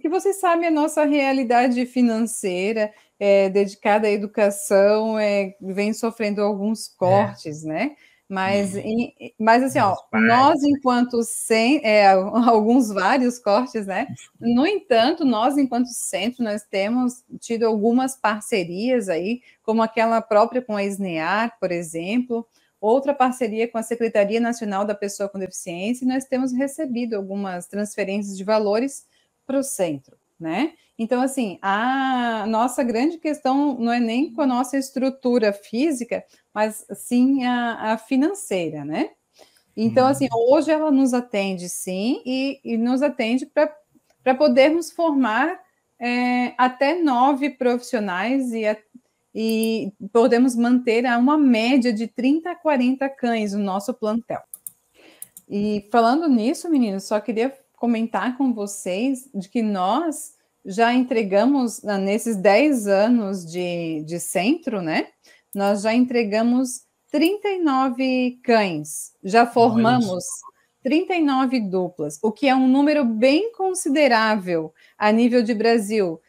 que 0.00 0.08
vocês 0.08 0.38
sabem 0.38 0.68
a 0.68 0.70
nossa 0.70 1.04
realidade 1.04 1.84
financeira 1.86 2.92
é, 3.18 3.48
dedicada 3.50 4.06
à 4.06 4.10
educação 4.10 5.18
é, 5.18 5.56
vem 5.60 5.92
sofrendo 5.92 6.40
alguns 6.40 6.86
é. 6.86 6.90
cortes, 6.96 7.64
né? 7.64 7.96
Mas, 8.28 8.74
uhum. 8.74 9.12
mas 9.38 9.62
assim, 9.62 9.78
ó, 9.78 9.96
nós, 10.12 10.62
enquanto 10.62 11.22
sem, 11.22 11.80
é, 11.84 12.08
alguns 12.48 12.88
vários 12.88 13.38
cortes, 13.38 13.86
né? 13.86 14.08
No 14.40 14.66
entanto, 14.66 15.24
nós, 15.24 15.58
enquanto 15.58 15.88
centro, 15.88 16.42
nós 16.42 16.62
temos 16.62 17.22
tido 17.38 17.66
algumas 17.66 18.16
parcerias 18.16 19.08
aí, 19.08 19.42
como 19.62 19.82
aquela 19.82 20.22
própria 20.22 20.62
com 20.62 20.74
a 20.74 20.84
SNEAR, 20.84 21.56
por 21.60 21.70
exemplo, 21.70 22.46
outra 22.80 23.14
parceria 23.14 23.68
com 23.68 23.78
a 23.78 23.82
Secretaria 23.82 24.40
Nacional 24.40 24.84
da 24.84 24.94
Pessoa 24.94 25.28
com 25.28 25.38
Deficiência, 25.38 26.04
e 26.04 26.08
nós 26.08 26.24
temos 26.24 26.52
recebido 26.52 27.14
algumas 27.14 27.66
transferências 27.66 28.36
de 28.36 28.44
valores 28.44 29.06
para 29.46 29.58
o 29.58 29.62
centro, 29.62 30.16
né? 30.40 30.72
Então, 30.98 31.20
assim, 31.20 31.58
a 31.60 32.46
nossa 32.46 32.84
grande 32.84 33.18
questão 33.18 33.76
não 33.78 33.92
é 33.92 33.98
nem 33.98 34.32
com 34.32 34.42
a 34.42 34.46
nossa 34.46 34.78
estrutura 34.78 35.52
física, 35.52 36.24
mas 36.52 36.86
sim 36.94 37.44
a, 37.44 37.92
a 37.92 37.98
financeira, 37.98 38.84
né? 38.84 39.10
Então, 39.76 40.06
assim, 40.06 40.28
uhum. 40.32 40.54
hoje 40.54 40.70
ela 40.70 40.90
nos 40.92 41.12
atende 41.12 41.68
sim, 41.68 42.22
e, 42.24 42.60
e 42.64 42.76
nos 42.76 43.02
atende 43.02 43.44
para 43.44 44.34
podermos 44.36 44.92
formar 44.92 45.58
é, 45.98 46.54
até 46.56 47.02
nove 47.02 47.50
profissionais 47.50 48.52
e, 48.52 48.64
e 49.34 49.92
podemos 50.12 50.54
manter 50.54 51.04
uma 51.18 51.36
média 51.36 51.92
de 51.92 52.06
30 52.06 52.52
a 52.52 52.54
40 52.54 53.08
cães 53.08 53.52
no 53.52 53.64
nosso 53.64 53.92
plantel. 53.92 54.42
E 55.48 55.88
falando 55.90 56.28
nisso, 56.28 56.70
meninos, 56.70 57.04
só 57.04 57.20
queria 57.20 57.52
comentar 57.74 58.38
com 58.38 58.54
vocês 58.54 59.28
de 59.34 59.48
que 59.48 59.60
nós 59.60 60.33
já 60.64 60.94
entregamos, 60.94 61.82
nesses 61.82 62.36
10 62.36 62.86
anos 62.86 63.44
de, 63.44 64.02
de 64.04 64.18
centro, 64.18 64.80
né? 64.80 65.08
Nós 65.54 65.82
já 65.82 65.94
entregamos 65.94 66.82
39 67.10 68.40
cães, 68.42 69.12
já 69.22 69.46
formamos 69.46 70.24
39 70.82 71.60
duplas, 71.60 72.18
o 72.22 72.32
que 72.32 72.48
é 72.48 72.54
um 72.54 72.66
número 72.66 73.04
bem 73.04 73.52
considerável 73.52 74.72
a 74.98 75.12
nível 75.12 75.42
de 75.42 75.54
Brasil. 75.54 76.20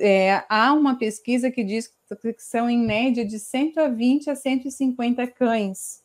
É, 0.00 0.42
há 0.48 0.72
uma 0.72 0.98
pesquisa 0.98 1.50
que 1.50 1.62
diz 1.64 1.90
que 2.20 2.34
são 2.38 2.68
em 2.68 2.78
média 2.78 3.24
de 3.24 3.38
120 3.38 4.30
a 4.30 4.36
150 4.36 5.26
cães 5.28 6.02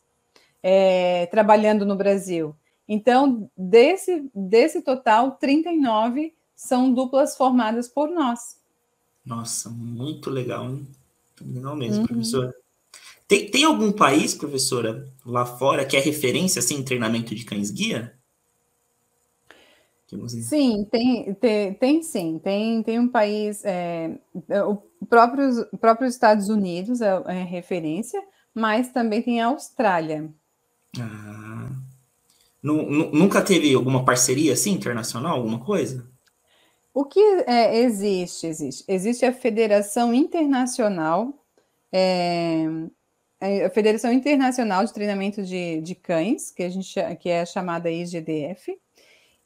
é, 0.62 1.26
trabalhando 1.26 1.84
no 1.84 1.96
Brasil. 1.96 2.54
Então, 2.88 3.50
desse, 3.56 4.30
desse 4.34 4.80
total, 4.80 5.32
39 5.32 6.32
são 6.58 6.92
duplas 6.92 7.36
formadas 7.36 7.86
por 7.86 8.10
nós. 8.10 8.56
Nossa, 9.24 9.70
muito 9.70 10.28
legal, 10.28 10.68
hein? 10.68 10.88
Legal 11.40 11.76
mesmo, 11.76 12.00
uhum. 12.00 12.06
professora. 12.08 12.52
Tem, 13.28 13.48
tem 13.48 13.62
algum 13.62 13.92
país, 13.92 14.34
professora, 14.34 15.06
lá 15.24 15.46
fora 15.46 15.84
que 15.84 15.96
é 15.96 16.00
referência 16.00 16.58
assim, 16.58 16.74
em 16.74 16.82
treinamento 16.82 17.32
de 17.32 17.44
cães 17.44 17.70
guia? 17.70 18.12
Sim, 20.42 20.84
tem, 20.90 21.34
tem, 21.34 21.74
tem 21.74 22.02
sim. 22.02 22.40
Tem, 22.42 22.82
tem 22.82 22.98
um 22.98 23.08
país, 23.08 23.64
é, 23.64 24.18
o 24.66 24.76
próprio, 25.06 25.64
próprio 25.78 26.08
Estados 26.08 26.48
Unidos 26.48 27.00
é, 27.00 27.22
é 27.26 27.44
referência, 27.44 28.20
mas 28.52 28.90
também 28.90 29.22
tem 29.22 29.40
a 29.40 29.46
Austrália. 29.46 30.28
Ah, 30.98 31.70
nunca 32.62 33.42
teve 33.42 33.72
alguma 33.74 34.04
parceria 34.04 34.54
assim, 34.54 34.72
internacional, 34.72 35.36
alguma 35.36 35.60
coisa? 35.60 36.08
O 36.98 37.04
que 37.04 37.20
é, 37.46 37.78
existe? 37.78 38.48
Existe. 38.48 38.84
Existe 38.88 39.24
a 39.24 39.32
Federação 39.32 40.12
Internacional, 40.12 41.32
é, 41.92 42.64
é, 43.40 43.66
a 43.66 43.70
Federação 43.70 44.12
Internacional 44.12 44.84
de 44.84 44.92
Treinamento 44.92 45.44
de, 45.44 45.80
de 45.80 45.94
Cães, 45.94 46.50
que 46.50 46.64
a 46.64 46.68
gente 46.68 46.92
que 47.20 47.28
é 47.28 47.46
chamada 47.46 47.88
IGDF, 47.88 48.76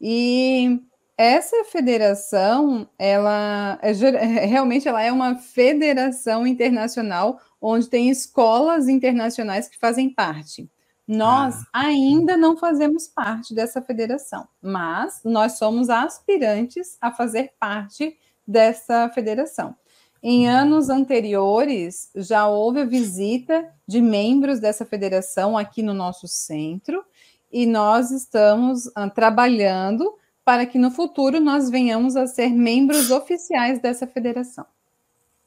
e 0.00 0.80
essa 1.14 1.62
federação, 1.64 2.88
ela 2.98 3.78
é, 3.82 3.92
realmente 4.48 4.88
ela 4.88 5.02
é 5.02 5.12
uma 5.12 5.34
federação 5.34 6.46
internacional 6.46 7.38
onde 7.60 7.86
tem 7.86 8.08
escolas 8.08 8.88
internacionais 8.88 9.68
que 9.68 9.78
fazem 9.78 10.08
parte. 10.08 10.70
Nós 11.12 11.62
ah. 11.72 11.80
ainda 11.80 12.38
não 12.38 12.56
fazemos 12.56 13.06
parte 13.06 13.54
dessa 13.54 13.82
federação, 13.82 14.48
mas 14.62 15.20
nós 15.24 15.58
somos 15.58 15.90
aspirantes 15.90 16.96
a 17.00 17.12
fazer 17.12 17.52
parte 17.60 18.18
dessa 18.46 19.10
federação. 19.10 19.76
Em 20.22 20.48
uhum. 20.48 20.54
anos 20.54 20.88
anteriores, 20.88 22.10
já 22.14 22.48
houve 22.48 22.80
a 22.80 22.86
visita 22.86 23.68
de 23.86 24.00
membros 24.00 24.58
dessa 24.58 24.86
federação 24.86 25.58
aqui 25.58 25.82
no 25.82 25.92
nosso 25.92 26.26
centro, 26.26 27.04
e 27.52 27.66
nós 27.66 28.10
estamos 28.10 28.86
uh, 28.86 29.10
trabalhando 29.14 30.14
para 30.42 30.64
que 30.64 30.78
no 30.78 30.90
futuro 30.90 31.40
nós 31.40 31.68
venhamos 31.68 32.16
a 32.16 32.26
ser 32.26 32.48
membros 32.48 33.10
oficiais 33.10 33.80
dessa 33.80 34.06
federação. 34.06 34.64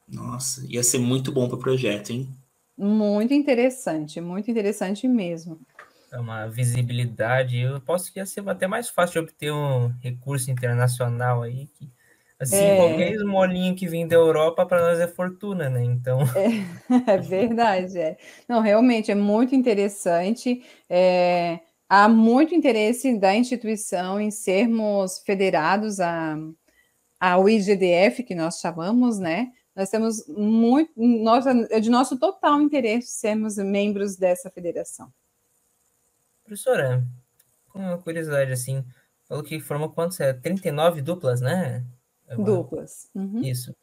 Nossa, 0.07 0.63
ia 0.69 0.83
ser 0.83 0.99
muito 0.99 1.31
bom 1.31 1.47
para 1.47 1.55
o 1.57 1.59
projeto, 1.59 2.11
hein? 2.11 2.29
Muito 2.77 3.33
interessante, 3.33 4.19
muito 4.19 4.49
interessante 4.51 5.07
mesmo. 5.07 5.59
É 6.11 6.19
uma 6.19 6.47
visibilidade. 6.47 7.59
Eu 7.59 7.79
posso 7.81 8.11
que 8.11 8.19
ia 8.19 8.25
ser 8.25 8.47
até 8.47 8.67
mais 8.67 8.89
fácil 8.89 9.13
de 9.13 9.29
obter 9.29 9.51
um 9.51 9.87
recurso 10.01 10.51
internacional 10.51 11.41
aí 11.41 11.67
que 11.67 11.89
Assim, 12.39 12.57
é... 12.57 12.75
qualquer 12.75 13.13
esmolinho 13.13 13.75
que 13.75 13.87
vem 13.87 14.07
da 14.07 14.15
Europa 14.15 14.65
para 14.65 14.81
nós 14.81 14.99
é 14.99 15.07
fortuna, 15.07 15.69
né? 15.69 15.83
Então. 15.83 16.19
É, 16.35 17.13
é, 17.15 17.17
verdade, 17.17 17.97
é. 17.97 18.17
Não, 18.47 18.59
realmente 18.59 19.09
é 19.09 19.15
muito 19.15 19.55
interessante. 19.55 20.61
É, 20.89 21.59
há 21.87 22.09
muito 22.09 22.53
interesse 22.53 23.17
da 23.17 23.33
instituição 23.33 24.19
em 24.19 24.31
sermos 24.31 25.19
federados 25.19 26.01
a, 26.01 26.37
ao 27.19 27.47
IGDF, 27.47 28.23
que 28.23 28.35
nós 28.35 28.59
chamamos, 28.59 29.17
né? 29.17 29.51
Nós 29.75 29.89
temos 29.89 30.25
muito, 30.27 30.91
nossa, 30.95 31.51
é 31.69 31.79
de 31.81 31.89
nosso 31.89 32.17
total 32.17 32.61
interesse 32.61 33.09
sermos 33.17 33.57
membros 33.57 34.15
dessa 34.15 34.49
federação. 34.49 35.11
Professora, 36.45 37.03
com 37.69 37.79
uma 37.79 37.97
curiosidade 37.97 38.53
assim, 38.53 38.85
falou 39.27 39.43
que 39.43 39.59
formou 39.59 39.89
quantos? 39.89 40.19
É 40.21 40.31
39 40.31 41.01
duplas, 41.01 41.41
né? 41.41 41.83
Duplas. 42.37 43.09
Uhum. 43.13 43.41
Isso. 43.41 43.75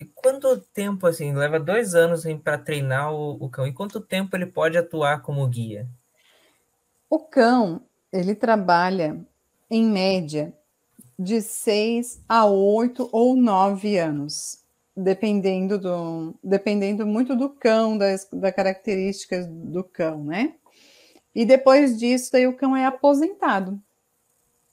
E 0.00 0.04
quanto 0.04 0.58
tempo, 0.58 1.06
assim, 1.06 1.32
leva 1.32 1.60
dois 1.60 1.94
anos 1.94 2.24
para 2.42 2.58
treinar 2.58 3.12
o, 3.12 3.32
o 3.38 3.48
cão? 3.48 3.66
E 3.66 3.72
quanto 3.72 4.00
tempo 4.00 4.34
ele 4.36 4.46
pode 4.46 4.76
atuar 4.76 5.22
como 5.22 5.46
guia? 5.46 5.86
O 7.08 7.20
cão, 7.20 7.82
ele 8.12 8.34
trabalha, 8.34 9.20
em 9.70 9.84
média, 9.84 10.52
de 11.18 11.40
seis 11.40 12.20
a 12.28 12.46
oito 12.46 13.08
ou 13.12 13.36
nove 13.36 13.98
anos 13.98 14.59
dependendo 15.02 15.78
do 15.78 16.34
dependendo 16.42 17.06
muito 17.06 17.34
do 17.36 17.48
cão, 17.48 17.96
das, 17.96 18.28
das 18.32 18.54
características 18.54 19.46
do 19.46 19.82
cão, 19.82 20.24
né? 20.24 20.54
E 21.34 21.44
depois 21.44 21.98
disso, 21.98 22.36
aí 22.36 22.46
o 22.46 22.56
cão 22.56 22.76
é 22.76 22.84
aposentado. 22.84 23.80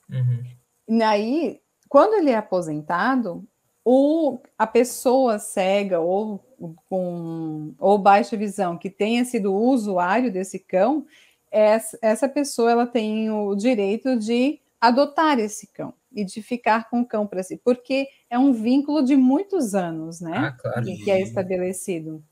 Uhum. 0.10 0.44
E 0.90 1.04
aí, 1.04 1.62
quando 1.88 2.16
ele 2.16 2.32
é 2.32 2.36
aposentado, 2.36 3.46
o, 3.84 4.40
a 4.58 4.66
pessoa 4.66 5.40
cega 5.40 6.00
ou 6.00 6.44
com 6.90 7.74
ou 7.78 7.98
baixa 7.98 8.36
visão 8.36 8.78
que 8.78 8.90
tenha 8.90 9.24
sido 9.24 9.54
usuário 9.54 10.32
desse 10.32 10.60
cão, 10.60 11.06
essa, 11.52 11.98
essa 12.02 12.28
pessoa 12.28 12.72
ela 12.72 12.88
tem 12.88 13.30
o 13.30 13.56
direito 13.56 14.18
de 14.18 14.60
adotar 14.82 15.40
esse 15.40 15.68
cão 15.68 15.94
e 16.18 16.26
de 16.26 16.42
ficar 16.42 16.90
com 16.90 17.02
o 17.02 17.06
cão 17.06 17.28
para 17.28 17.44
si, 17.44 17.62
porque 17.64 18.08
é 18.28 18.40
um 18.40 18.52
vínculo 18.52 19.04
de 19.04 19.16
muitos 19.16 19.76
anos, 19.76 20.20
né? 20.20 20.36
Ah, 20.36 20.52
claro. 20.52 20.84
que, 20.84 21.12
é 21.12 21.22
estabelecido. 21.22 22.24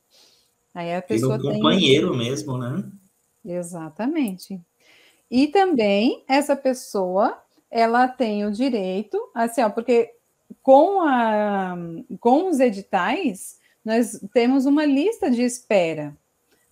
Aí 0.73 0.95
a 0.95 1.03
pessoa 1.03 1.39
tem. 1.39 1.53
companheiro 1.53 2.09
tem... 2.09 2.17
mesmo, 2.17 2.57
né? 2.57 2.83
Exatamente. 3.45 4.59
E 5.29 5.47
também 5.47 6.23
essa 6.27 6.55
pessoa 6.55 7.39
ela 7.69 8.07
tem 8.07 8.43
o 8.43 8.51
direito, 8.51 9.19
assim, 9.35 9.61
ó, 9.61 9.69
porque 9.69 10.11
com, 10.63 11.01
a, 11.01 11.77
com 12.19 12.49
os 12.49 12.59
editais 12.59 13.59
nós 13.83 14.19
temos 14.33 14.65
uma 14.65 14.83
lista 14.83 15.29
de 15.29 15.43
espera 15.43 16.17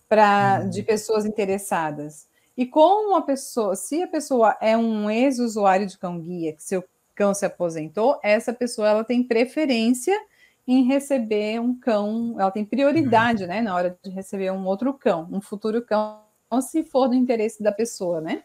para 0.08 0.62
uhum. 0.62 0.70
de 0.70 0.82
pessoas 0.82 1.24
interessadas. 1.24 2.26
E 2.56 2.66
como 2.66 3.14
a 3.14 3.22
pessoa, 3.22 3.76
se 3.76 4.02
a 4.02 4.08
pessoa 4.08 4.56
é 4.60 4.76
um 4.76 5.08
ex-usuário 5.08 5.86
de 5.86 5.96
cão 5.96 6.18
guia, 6.20 6.52
que 6.52 6.62
seu 6.62 6.82
cão 7.14 7.34
se 7.34 7.46
aposentou, 7.46 8.18
essa 8.22 8.52
pessoa 8.52 8.88
ela 8.88 9.04
tem 9.04 9.22
preferência 9.22 10.18
em 10.66 10.84
receber 10.84 11.60
um 11.60 11.78
cão, 11.78 12.36
ela 12.38 12.50
tem 12.50 12.64
prioridade, 12.64 13.42
uhum. 13.42 13.48
né, 13.48 13.60
na 13.60 13.74
hora 13.74 13.98
de 14.02 14.10
receber 14.10 14.50
um 14.50 14.64
outro 14.66 14.94
cão, 14.94 15.28
um 15.30 15.40
futuro 15.40 15.82
cão, 15.82 16.22
se 16.62 16.84
for 16.84 17.08
do 17.08 17.14
interesse 17.14 17.62
da 17.62 17.72
pessoa, 17.72 18.20
né? 18.20 18.44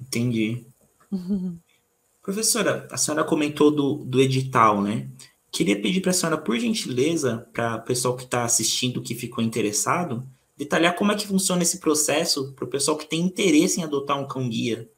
Entendi. 0.00 0.64
Uhum. 1.10 1.58
Professora, 2.22 2.86
a 2.90 2.96
senhora 2.96 3.24
comentou 3.24 3.70
do, 3.70 3.96
do 4.04 4.20
edital, 4.20 4.80
né? 4.80 5.08
Queria 5.50 5.80
pedir 5.80 6.00
para 6.00 6.12
a 6.12 6.14
senhora, 6.14 6.38
por 6.38 6.56
gentileza, 6.58 7.46
para 7.52 7.76
o 7.76 7.82
pessoal 7.82 8.16
que 8.16 8.22
está 8.22 8.44
assistindo, 8.44 9.02
que 9.02 9.14
ficou 9.14 9.42
interessado, 9.44 10.26
detalhar 10.56 10.94
como 10.94 11.12
é 11.12 11.16
que 11.16 11.26
funciona 11.26 11.62
esse 11.62 11.78
processo 11.78 12.52
para 12.54 12.64
o 12.64 12.68
pessoal 12.68 12.96
que 12.96 13.08
tem 13.08 13.20
interesse 13.20 13.80
em 13.80 13.84
adotar 13.84 14.18
um 14.18 14.26
cão 14.26 14.48
guia. 14.48 14.88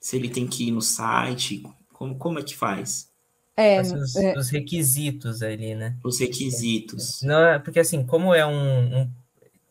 Se 0.00 0.16
ele 0.16 0.28
tem 0.28 0.46
que 0.46 0.68
ir 0.68 0.70
no 0.70 0.82
site, 0.82 1.62
como, 1.92 2.16
como 2.16 2.38
é 2.38 2.42
que 2.42 2.56
faz? 2.56 3.08
É, 3.56 3.80
os, 3.80 4.14
é... 4.16 4.38
os 4.38 4.50
requisitos 4.50 5.42
ali, 5.42 5.74
né? 5.74 5.96
Os 6.04 6.20
requisitos. 6.20 7.20
Não, 7.22 7.40
é, 7.40 7.58
porque 7.58 7.80
assim, 7.80 8.06
como 8.06 8.32
é 8.32 8.46
um, 8.46 9.00
um 9.00 9.10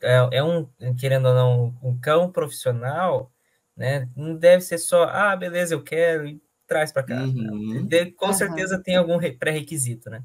é, 0.02 0.30
é, 0.34 0.44
um, 0.44 0.68
querendo 1.00 1.28
ou 1.30 1.34
não, 1.34 1.74
um 1.82 1.98
cão 2.00 2.32
profissional, 2.32 3.32
né? 3.76 4.10
Não 4.16 4.36
deve 4.36 4.62
ser 4.62 4.78
só, 4.78 5.06
ah, 5.06 5.36
beleza, 5.36 5.74
eu 5.74 5.84
quero 5.84 6.28
e 6.28 6.42
traz 6.68 6.92
para 6.92 7.04
cá. 7.04 7.16
Uhum. 7.16 7.88
com 8.16 8.28
uhum. 8.28 8.34
certeza 8.34 8.82
tem 8.84 8.96
algum 8.96 9.18
pré-requisito, 9.40 10.10
né? 10.10 10.24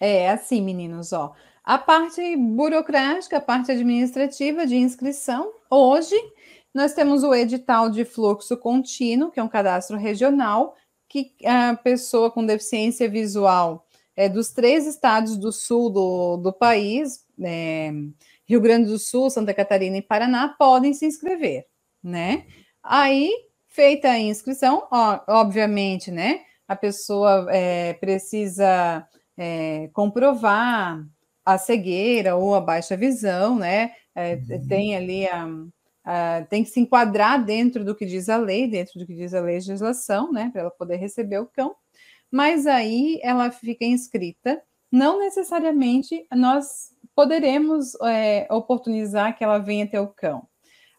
É 0.00 0.30
assim, 0.30 0.62
meninos, 0.62 1.12
ó. 1.12 1.34
A 1.64 1.78
parte 1.78 2.36
burocrática, 2.36 3.38
a 3.38 3.40
parte 3.40 3.70
administrativa 3.70 4.66
de 4.66 4.76
inscrição, 4.76 5.52
hoje 5.70 6.16
nós 6.74 6.92
temos 6.92 7.22
o 7.24 7.34
edital 7.34 7.90
de 7.90 8.04
fluxo 8.04 8.56
contínuo, 8.56 9.30
que 9.30 9.40
é 9.40 9.42
um 9.42 9.48
cadastro 9.48 9.96
regional, 9.96 10.74
que 11.08 11.34
a 11.44 11.74
pessoa 11.74 12.30
com 12.30 12.44
deficiência 12.44 13.08
visual 13.08 13.86
é, 14.14 14.28
dos 14.28 14.50
três 14.50 14.86
estados 14.86 15.36
do 15.36 15.52
sul 15.52 15.90
do, 15.90 16.36
do 16.38 16.52
país, 16.52 17.24
é, 17.40 17.92
Rio 18.46 18.60
Grande 18.60 18.90
do 18.90 18.98
Sul, 18.98 19.30
Santa 19.30 19.54
Catarina 19.54 19.96
e 19.96 20.02
Paraná, 20.02 20.48
podem 20.58 20.92
se 20.92 21.06
inscrever, 21.06 21.66
né? 22.02 22.46
Aí, 22.82 23.30
feita 23.68 24.08
a 24.08 24.18
inscrição, 24.18 24.88
ó, 24.90 25.20
obviamente, 25.28 26.10
né? 26.10 26.40
A 26.66 26.74
pessoa 26.74 27.46
é, 27.50 27.94
precisa 27.94 29.06
é, 29.36 29.88
comprovar 29.92 31.00
a 31.44 31.56
cegueira 31.56 32.34
ou 32.36 32.54
a 32.54 32.60
baixa 32.60 32.96
visão, 32.96 33.56
né? 33.56 33.92
É, 34.14 34.34
uhum. 34.34 34.66
Tem 34.66 34.96
ali 34.96 35.26
a, 35.26 35.46
a, 36.08 36.44
tem 36.48 36.62
que 36.64 36.70
se 36.70 36.80
enquadrar 36.80 37.44
dentro 37.44 37.84
do 37.84 37.94
que 37.94 38.06
diz 38.06 38.28
a 38.28 38.36
lei, 38.36 38.66
dentro 38.68 38.98
do 38.98 39.06
que 39.06 39.14
diz 39.14 39.34
a 39.34 39.40
legislação, 39.40 40.32
né? 40.32 40.50
Para 40.52 40.62
ela 40.62 40.70
poder 40.70 40.96
receber 40.96 41.38
o 41.38 41.46
cão. 41.46 41.74
Mas 42.30 42.66
aí 42.66 43.18
ela 43.22 43.50
fica 43.50 43.84
inscrita. 43.84 44.62
Não 44.90 45.18
necessariamente 45.18 46.26
nós 46.32 46.94
poderemos 47.14 47.94
é, 48.02 48.46
oportunizar 48.50 49.36
que 49.36 49.44
ela 49.44 49.58
venha 49.58 49.86
ter 49.86 49.98
o 49.98 50.08
cão. 50.08 50.46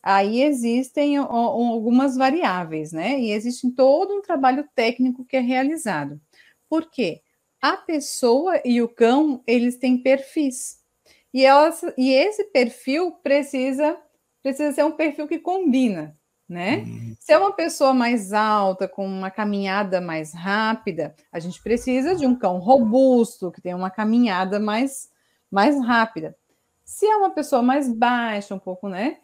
Aí 0.02 0.42
existem 0.42 1.18
algumas 1.18 2.16
variáveis, 2.16 2.92
né? 2.92 3.20
E 3.20 3.32
existe 3.32 3.70
todo 3.72 4.14
um 4.14 4.22
trabalho 4.22 4.68
técnico 4.76 5.26
que 5.26 5.38
é 5.38 5.42
realizado. 5.42 6.20
Por 6.70 6.90
quê? 6.90 7.22
a 7.62 7.76
pessoa 7.76 8.62
e 8.64 8.82
o 8.82 8.88
cão, 8.88 9.44
eles 9.46 9.78
têm 9.78 9.98
perfis. 9.98 10.80
E, 11.34 11.46
elas, 11.46 11.82
e 11.98 12.12
esse 12.12 12.46
perfil 12.46 13.12
precisa, 13.24 13.98
precisa 14.50 14.72
ser 14.72 14.84
um 14.84 14.92
perfil 14.92 15.28
que 15.28 15.40
combina, 15.40 16.18
né? 16.48 16.78
Uhum. 16.78 17.16
Se 17.20 17.32
é 17.32 17.38
uma 17.38 17.54
pessoa 17.54 17.94
mais 17.94 18.34
alta, 18.34 18.88
com 18.88 19.06
uma 19.06 19.30
caminhada 19.30 20.02
mais 20.02 20.34
rápida, 20.34 21.16
a 21.32 21.40
gente 21.40 21.62
precisa 21.62 22.16
de 22.16 22.26
um 22.26 22.36
cão 22.36 22.58
robusto, 22.58 23.52
que 23.52 23.62
tem 23.62 23.74
uma 23.74 23.90
caminhada 23.90 24.60
mais, 24.60 25.10
mais 25.50 25.80
rápida. 25.86 26.36
Se 26.84 27.06
é 27.06 27.16
uma 27.16 27.30
pessoa 27.30 27.62
mais 27.62 27.92
baixa, 27.92 28.56
um 28.56 28.60
pouco, 28.60 28.90
né? 28.90 29.18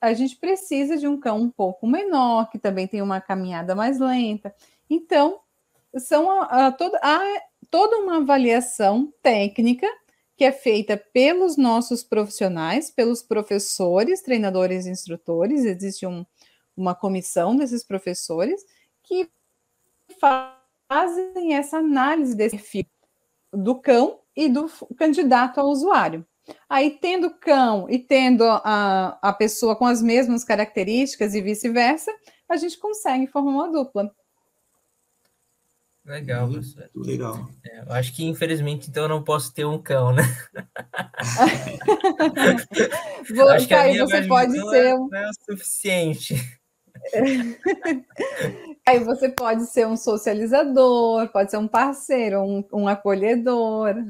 A 0.00 0.12
gente 0.14 0.36
precisa 0.36 0.96
de 0.96 1.06
um 1.06 1.18
cão 1.18 1.38
um 1.38 1.50
pouco 1.50 1.86
menor, 1.86 2.50
que 2.50 2.58
também 2.58 2.86
tem 2.86 3.02
uma 3.02 3.20
caminhada 3.20 3.74
mais 3.74 3.98
lenta. 3.98 4.54
Então, 4.88 5.40
são 5.98 6.30
a, 6.30 6.66
a, 6.66 6.72
toda, 6.72 6.98
a 7.02 7.20
toda 7.70 7.96
uma 7.98 8.18
avaliação 8.18 9.12
técnica 9.22 9.86
que 10.40 10.44
é 10.46 10.52
feita 10.52 10.96
pelos 10.96 11.58
nossos 11.58 12.02
profissionais, 12.02 12.90
pelos 12.90 13.22
professores, 13.22 14.22
treinadores 14.22 14.86
e 14.86 14.90
instrutores, 14.90 15.66
existe 15.66 16.06
um, 16.06 16.24
uma 16.74 16.94
comissão 16.94 17.54
desses 17.54 17.84
professores 17.84 18.64
que 19.02 19.28
fazem 20.18 21.52
essa 21.54 21.76
análise 21.76 22.34
desse 22.34 22.56
perfil 22.56 22.86
do 23.52 23.74
cão 23.74 24.20
e 24.34 24.48
do 24.48 24.66
candidato 24.96 25.60
ao 25.60 25.68
usuário. 25.68 26.26
Aí, 26.70 26.92
tendo 26.92 27.38
cão 27.38 27.86
e 27.90 27.98
tendo 27.98 28.44
a, 28.44 29.18
a 29.20 29.34
pessoa 29.34 29.76
com 29.76 29.84
as 29.84 30.00
mesmas 30.00 30.42
características 30.42 31.34
e 31.34 31.42
vice-versa, 31.42 32.10
a 32.48 32.56
gente 32.56 32.78
consegue 32.78 33.26
formar 33.26 33.50
uma 33.50 33.70
dupla. 33.70 34.10
Legal, 36.10 36.50
professor. 36.50 36.90
Legal. 36.92 37.48
É, 37.64 37.82
eu 37.82 37.92
acho 37.92 38.12
que, 38.12 38.24
infelizmente, 38.24 38.90
então 38.90 39.04
eu 39.04 39.08
não 39.08 39.22
posso 39.22 39.54
ter 39.54 39.64
um 39.64 39.80
cão, 39.80 40.12
né? 40.12 40.22
Vou, 43.32 43.48
acho 43.48 43.68
que 43.68 43.74
aí 43.74 43.96
você 43.96 44.26
pode 44.26 44.52
ser 44.52 44.96
um... 44.96 45.08
não 45.08 45.18
é 45.18 45.30
o 45.30 45.32
suficiente. 45.44 46.34
aí 48.86 48.98
você 49.04 49.28
pode 49.28 49.66
ser 49.66 49.86
um 49.86 49.96
socializador, 49.96 51.28
pode 51.28 51.52
ser 51.52 51.58
um 51.58 51.68
parceiro, 51.68 52.42
um, 52.42 52.64
um 52.72 52.88
acolhedor. 52.88 53.94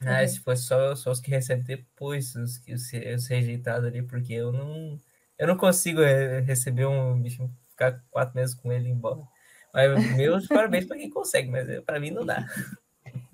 Ah, 0.00 0.24
se 0.24 0.38
fosse 0.38 0.62
só, 0.62 0.94
só 0.94 1.10
os 1.10 1.20
que 1.20 1.28
recebem 1.28 1.64
depois, 1.64 2.32
os, 2.36 2.62
os, 2.68 2.92
os 3.16 3.26
rejeitados 3.26 3.84
ali, 3.84 4.00
porque 4.00 4.32
eu 4.32 4.52
não, 4.52 4.96
eu 5.36 5.48
não 5.48 5.56
consigo 5.56 6.00
eh, 6.00 6.38
receber 6.38 6.86
um 6.86 7.20
bicho, 7.20 7.50
ficar 7.70 8.00
quatro 8.08 8.36
meses 8.36 8.54
com 8.54 8.72
ele 8.72 8.84
e 8.84 8.88
ir 8.90 8.92
embora. 8.92 9.26
Mas 9.72 10.16
meus 10.16 10.46
parabéns 10.46 10.84
para 10.84 10.96
quem 10.96 11.10
consegue, 11.10 11.50
mas 11.50 11.80
para 11.84 12.00
mim 12.00 12.10
não 12.10 12.24
dá. 12.24 12.44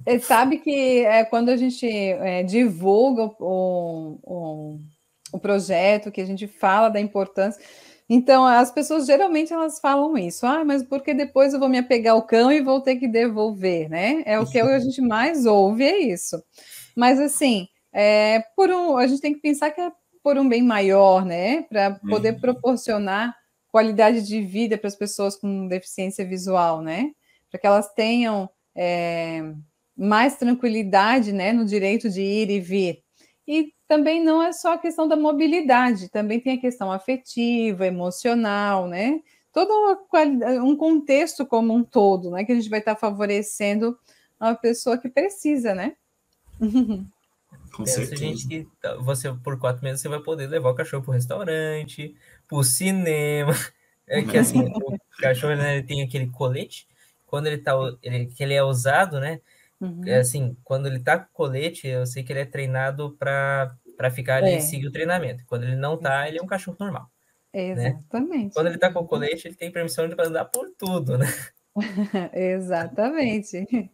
Você 0.05 0.21
sabe 0.21 0.59
que 0.59 1.05
é, 1.05 1.25
quando 1.25 1.49
a 1.49 1.57
gente 1.57 1.87
é, 1.89 2.43
divulga 2.43 3.31
o, 3.39 4.19
o, 4.23 4.79
o 5.33 5.39
projeto, 5.39 6.13
que 6.13 6.21
a 6.21 6.27
gente 6.27 6.47
fala 6.47 6.89
da 6.89 7.01
importância, 7.01 7.63
então, 8.09 8.45
as 8.45 8.71
pessoas 8.71 9.07
geralmente 9.07 9.53
elas 9.53 9.81
falam 9.81 10.17
isso, 10.19 10.47
ah, 10.47 10.63
mas 10.65 10.83
porque 10.83 11.15
depois 11.15 11.55
eu 11.55 11.61
vou 11.61 11.71
me 11.71 11.79
apegar 11.79 12.15
ao 12.15 12.23
cão 12.23 12.53
e 12.53 12.61
vou 12.61 12.81
ter 12.81 12.97
que 12.97 13.09
devolver, 13.09 13.89
né? 13.89 14.23
É 14.27 14.39
o 14.39 14.47
que 14.47 14.61
a 14.61 14.79
gente 14.79 15.01
mais 15.01 15.47
ouve, 15.47 15.85
é 15.85 15.99
isso. 16.01 16.43
Mas 16.95 17.19
assim, 17.19 17.67
é, 17.93 18.45
por 18.55 18.69
um, 18.71 18.99
a 18.99 19.07
gente 19.07 19.23
tem 19.23 19.33
que 19.33 19.41
pensar 19.41 19.71
que 19.71 19.81
é 19.81 19.91
por 20.23 20.37
um 20.37 20.49
bem 20.49 20.63
maior, 20.63 21.25
né? 21.25 21.63
Para 21.63 21.99
poder 22.09 22.35
uhum. 22.35 22.41
proporcionar 22.41 23.35
qualidade 23.75 24.23
de 24.23 24.41
vida 24.41 24.79
para 24.79 24.87
as 24.87 24.95
pessoas 24.95 25.35
com 25.35 25.67
deficiência 25.67 26.25
visual, 26.25 26.81
né? 26.81 27.11
Para 27.51 27.59
que 27.59 27.67
elas 27.67 27.93
tenham 27.93 28.49
é, 28.73 29.53
mais 29.97 30.37
tranquilidade, 30.37 31.33
né, 31.33 31.53
no 31.53 31.65
direito 31.65 32.09
de 32.09 32.23
ir 32.23 32.51
e 32.51 32.61
vir. 32.61 33.03
E 33.49 33.73
também 33.89 34.23
não 34.23 34.41
é 34.41 34.53
só 34.53 34.75
a 34.75 34.79
questão 34.79 35.09
da 35.09 35.17
mobilidade, 35.17 36.09
também 36.09 36.39
tem 36.39 36.57
a 36.57 36.61
questão 36.61 36.93
afetiva, 36.93 37.85
emocional, 37.85 38.87
né? 38.87 39.21
Todo 39.53 39.73
um 40.63 40.77
contexto 40.77 41.45
como 41.45 41.75
um 41.75 41.83
todo, 41.83 42.31
né? 42.31 42.45
Que 42.45 42.53
a 42.53 42.55
gente 42.55 42.71
vai 42.71 42.79
estar 42.79 42.95
favorecendo 42.95 43.99
a 44.39 44.55
pessoa 44.55 44.97
que 44.97 45.09
precisa, 45.09 45.75
né? 45.75 45.97
Com 47.75 47.85
certeza. 47.85 48.17
gente 48.17 48.47
que 48.47 48.69
tá, 48.81 48.95
você, 48.97 49.33
por 49.33 49.59
quatro 49.59 49.83
meses, 49.83 50.01
você 50.01 50.09
vai 50.09 50.21
poder 50.21 50.47
levar 50.47 50.71
o 50.71 50.75
cachorro 50.75 51.03
para 51.03 51.11
o 51.11 51.15
restaurante, 51.15 52.15
para 52.47 52.59
o 52.59 52.65
cinema. 52.65 53.53
É 54.07 54.23
que 54.23 54.37
assim, 54.37 54.61
o 54.61 54.99
cachorro 55.19 55.57
né, 55.57 55.79
ele 55.79 55.87
tem 55.87 56.03
aquele 56.03 56.27
colete, 56.27 56.87
quando 57.25 57.47
ele 57.47 57.57
tá, 57.57 57.73
ele, 58.03 58.27
que 58.27 58.43
ele 58.43 58.53
é 58.53 58.63
usado, 58.63 59.19
né? 59.19 59.41
Uhum. 59.81 60.03
É 60.07 60.19
assim, 60.19 60.55
quando 60.63 60.89
ele 60.89 61.01
tá 61.01 61.19
com 61.19 61.33
colete, 61.33 61.89
eu 61.89 62.05
sei 62.05 62.23
que 62.23 62.31
ele 62.31 62.41
é 62.41 62.45
treinado 62.45 63.17
para 63.19 64.11
ficar 64.13 64.37
ali 64.37 64.51
é. 64.51 64.57
e 64.59 64.61
seguir 64.61 64.89
o 64.89 64.93
treinamento. 64.93 65.43
Quando 65.47 65.63
ele 65.63 65.77
não 65.77 65.97
tá, 65.97 66.29
ele 66.29 66.39
é 66.39 66.43
um 66.43 66.47
cachorro 66.47 66.77
normal. 66.79 67.11
Né? 67.55 67.71
Exatamente. 67.71 68.45
Né? 68.45 68.51
Quando 68.53 68.67
ele 68.67 68.79
tá 68.79 68.93
com 68.93 69.07
colete, 69.07 69.49
ele 69.49 69.55
tem 69.55 69.71
permissão 69.71 70.09
de 70.09 70.15
andar 70.21 70.45
por 70.47 70.69
tudo, 70.77 71.17
né? 71.17 71.27
Exatamente. 72.33 73.91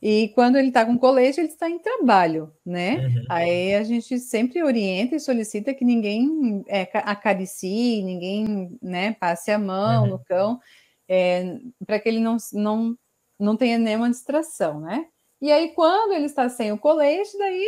E 0.00 0.28
quando 0.34 0.56
ele 0.56 0.68
está 0.68 0.84
com 0.84 0.96
colete, 0.96 1.40
ele 1.40 1.48
está 1.48 1.68
em 1.68 1.78
trabalho, 1.78 2.52
né? 2.64 3.06
Uhum. 3.06 3.24
Aí 3.28 3.74
a 3.74 3.82
gente 3.82 4.18
sempre 4.18 4.62
orienta 4.62 5.16
e 5.16 5.20
solicita 5.20 5.74
que 5.74 5.84
ninguém 5.84 6.64
é, 6.68 6.88
acaricie, 6.92 8.02
ninguém 8.02 8.78
né, 8.80 9.14
passe 9.14 9.50
a 9.50 9.58
mão 9.58 10.04
uhum. 10.04 10.10
no 10.10 10.18
cão, 10.20 10.60
é, 11.08 11.58
para 11.84 11.98
que 11.98 12.08
ele 12.08 12.20
não, 12.20 12.36
não, 12.52 12.96
não 13.38 13.56
tenha 13.56 13.78
nenhuma 13.78 14.10
distração, 14.10 14.80
né? 14.80 15.06
E 15.40 15.50
aí, 15.50 15.72
quando 15.74 16.12
ele 16.12 16.26
está 16.26 16.48
sem 16.48 16.72
o 16.72 16.78
colete, 16.78 17.36
daí, 17.36 17.66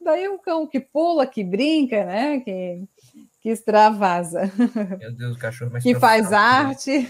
daí 0.00 0.28
o 0.28 0.38
cão 0.38 0.66
que 0.66 0.80
pula, 0.80 1.26
que 1.26 1.42
brinca, 1.42 2.04
né? 2.04 2.40
Que, 2.40 2.84
que 3.48 3.52
extravasa. 3.52 4.52
Meu 5.00 5.12
Deus, 5.12 5.36
o 5.36 5.38
cachorro 5.38 5.70
mais 5.72 5.82
Que 5.82 5.94
faz 5.94 6.30
arte. 6.34 7.08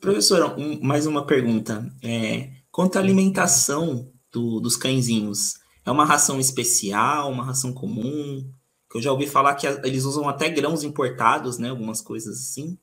Professora, 0.00 0.54
um, 0.56 0.80
mais 0.80 1.04
uma 1.04 1.26
pergunta. 1.26 1.84
É, 2.00 2.50
quanto 2.70 2.96
à 2.96 3.00
alimentação 3.00 4.08
do, 4.30 4.60
dos 4.60 4.76
cãezinhos, 4.76 5.54
é 5.84 5.90
uma 5.90 6.04
ração 6.04 6.38
especial, 6.38 7.32
uma 7.32 7.44
ração 7.44 7.72
comum? 7.72 8.48
Que 8.88 8.98
eu 8.98 9.02
já 9.02 9.10
ouvi 9.10 9.26
falar 9.26 9.56
que 9.56 9.66
eles 9.66 10.04
usam 10.04 10.28
até 10.28 10.48
grãos 10.48 10.84
importados, 10.84 11.58
né? 11.58 11.70
Algumas 11.70 12.00
coisas 12.00 12.38
assim. 12.38 12.78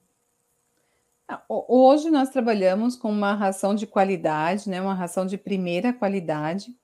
Ah, 1.29 1.41
hoje 1.47 2.09
nós 2.09 2.29
trabalhamos 2.29 2.97
com 2.97 3.09
uma 3.09 3.35
ração 3.35 3.73
de 3.73 3.87
qualidade, 3.87 4.69
né? 4.69 4.81
Uma 4.81 4.95
ração 4.95 5.25
de 5.25 5.37
primeira 5.37 5.93
qualidade 5.93 6.75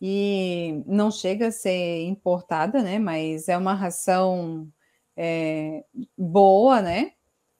e 0.00 0.82
não 0.86 1.10
chega 1.10 1.48
a 1.48 1.52
ser 1.52 2.02
importada, 2.04 2.82
né? 2.82 2.98
Mas 2.98 3.48
é 3.48 3.56
uma 3.56 3.74
ração 3.74 4.68
é, 5.16 5.84
boa, 6.16 6.80
né? 6.80 7.12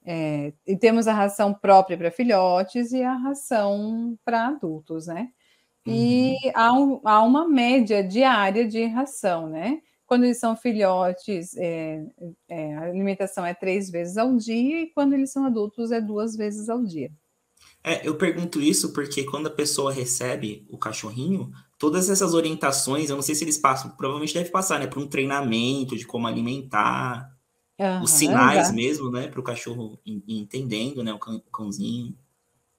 É, 0.05 0.53
e 0.67 0.77
temos 0.77 1.07
a 1.07 1.13
ração 1.13 1.53
própria 1.53 1.99
para 1.99 2.11
filhotes 2.11 2.93
e 2.93 3.03
a 3.03 3.15
ração 3.15 4.19
para 4.25 4.49
adultos, 4.49 5.07
né? 5.07 5.29
E 5.87 6.37
uhum. 6.45 6.53
há, 6.55 6.73
um, 6.73 7.01
há, 7.05 7.23
uma 7.23 7.49
média 7.49 8.03
diária 8.03 8.67
de 8.67 8.85
ração, 8.87 9.49
né? 9.49 9.81
Quando 10.07 10.25
eles 10.25 10.39
são 10.39 10.57
filhotes, 10.57 11.57
é, 11.57 12.05
é, 12.49 12.75
a 12.75 12.83
alimentação 12.83 13.47
é 13.47 13.55
três 13.55 13.91
vezes 13.91 14.17
ao 14.17 14.35
dia, 14.37 14.83
e 14.83 14.91
quando 14.91 15.13
eles 15.13 15.31
são 15.31 15.45
adultos, 15.45 15.93
é 15.93 16.01
duas 16.01 16.37
vezes 16.37 16.69
ao 16.69 16.83
dia. 16.83 17.11
É, 17.85 18.07
eu 18.07 18.17
pergunto 18.17 18.61
isso 18.61 18.93
porque 18.93 19.25
quando 19.25 19.47
a 19.47 19.55
pessoa 19.55 19.93
recebe 19.93 20.67
o 20.69 20.77
cachorrinho, 20.77 21.51
todas 21.81 22.11
essas 22.11 22.35
orientações, 22.35 23.09
eu 23.09 23.17
não 23.17 23.23
sei 23.23 23.35
se 23.35 23.43
eles 23.43 23.57
passam, 23.57 23.91
provavelmente 23.93 24.35
deve 24.35 24.51
passar, 24.51 24.79
né, 24.79 24.87
por 24.87 25.03
um 25.03 25.09
treinamento 25.09 25.97
de 25.97 26.07
como 26.07 26.27
alimentar, 26.27 27.35
uhum, 27.81 28.03
os 28.03 28.11
sinais 28.11 28.59
exato. 28.59 28.77
mesmo, 28.77 29.11
né, 29.11 29.29
para 29.29 29.41
o 29.41 29.43
cachorro 29.43 29.99
entendendo, 30.05 31.03
né, 31.03 31.11
o, 31.15 31.19
cão, 31.19 31.37
o 31.37 31.51
cãozinho. 31.51 32.15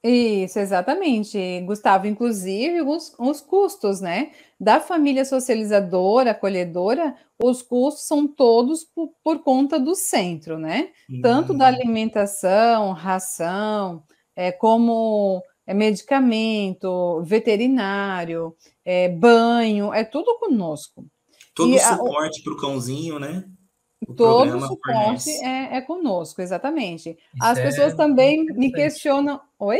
Isso, 0.04 0.58
exatamente, 0.58 1.62
Gustavo. 1.62 2.08
Inclusive, 2.08 2.82
os, 2.82 3.14
os 3.20 3.40
custos, 3.40 4.02
né? 4.02 4.32
Da 4.60 4.80
família 4.80 5.24
socializadora, 5.24 6.32
acolhedora, 6.32 7.16
os 7.44 7.62
custos 7.62 8.08
são 8.08 8.28
todos 8.28 8.84
por, 8.84 9.14
por 9.24 9.44
conta 9.44 9.80
do 9.80 9.94
centro, 9.94 10.58
né? 10.58 10.90
Uhum. 11.08 11.22
Tanto 11.22 11.54
da 11.54 11.66
hum. 11.66 11.68
alimentação, 11.68 12.94
ração, 12.94 14.04
é, 14.36 14.52
como 14.52 15.44
é, 15.66 15.74
medicamento, 15.74 17.22
veterinário, 17.24 18.56
é, 18.84 19.10
banho, 19.10 19.94
é 19.94 20.04
tudo 20.04 20.38
conosco. 20.40 21.06
Todo 21.54 21.76
o 21.76 21.80
suporte 21.80 22.44
para 22.44 22.54
o 22.54 22.58
cãozinho, 22.58 23.20
né? 23.20 23.44
O 24.08 24.14
todo 24.14 24.58
o 24.58 24.62
suporte 24.62 25.30
é, 25.44 25.78
é, 25.78 25.82
conosco, 25.82 26.42
exatamente. 26.42 27.10
Isso 27.10 27.20
As 27.40 27.60
pessoas 27.60 27.94
é 27.94 27.96
também 27.96 28.46
me 28.46 28.72
questionam. 28.72 29.40
Oi? 29.60 29.80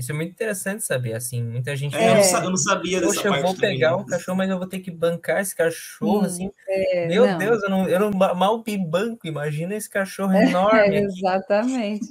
Isso 0.00 0.12
é 0.12 0.14
muito 0.14 0.30
interessante 0.30 0.82
saber, 0.82 1.12
assim, 1.12 1.42
muita 1.42 1.76
gente... 1.76 1.94
É, 1.94 2.22
eu 2.42 2.48
não 2.48 2.56
sabia 2.56 3.02
dessa 3.02 3.22
Poxa, 3.22 3.28
eu 3.28 3.42
vou 3.42 3.54
pegar 3.54 3.96
um 3.96 4.06
cachorro, 4.06 4.38
mas 4.38 4.48
eu 4.48 4.56
vou 4.56 4.66
ter 4.66 4.80
que 4.80 4.90
bancar 4.90 5.42
esse 5.42 5.54
cachorro, 5.54 6.22
hum, 6.22 6.24
assim... 6.24 6.50
É, 6.66 7.06
Meu 7.06 7.26
não. 7.26 7.36
Deus, 7.36 7.62
eu 7.62 7.68
não, 7.68 7.86
eu 7.86 8.00
não 8.00 8.10
mal 8.10 8.64
me 8.66 8.78
banco, 8.78 9.26
imagina 9.26 9.74
esse 9.74 9.90
cachorro 9.90 10.32
enorme. 10.40 10.96
É, 10.96 11.02
exatamente. 11.02 12.08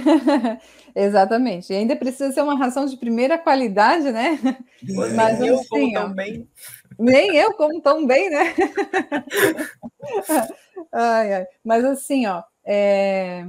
exatamente. 0.96 1.70
E 1.70 1.76
ainda 1.76 1.96
precisa 1.96 2.32
ser 2.32 2.40
uma 2.40 2.56
ração 2.56 2.86
de 2.86 2.96
primeira 2.96 3.36
qualidade, 3.36 4.10
né? 4.10 4.38
Mas 5.14 5.38
eu 5.38 5.56
assim, 5.56 5.68
como 5.68 5.92
tão 5.92 6.14
bem. 6.14 6.48
Nem 6.98 7.36
eu 7.36 7.52
como 7.52 7.82
tão 7.82 8.06
bem, 8.06 8.30
né? 8.30 8.54
ai, 10.90 11.34
ai. 11.34 11.46
Mas 11.62 11.84
assim, 11.84 12.26
ó... 12.26 12.42
É 12.64 13.44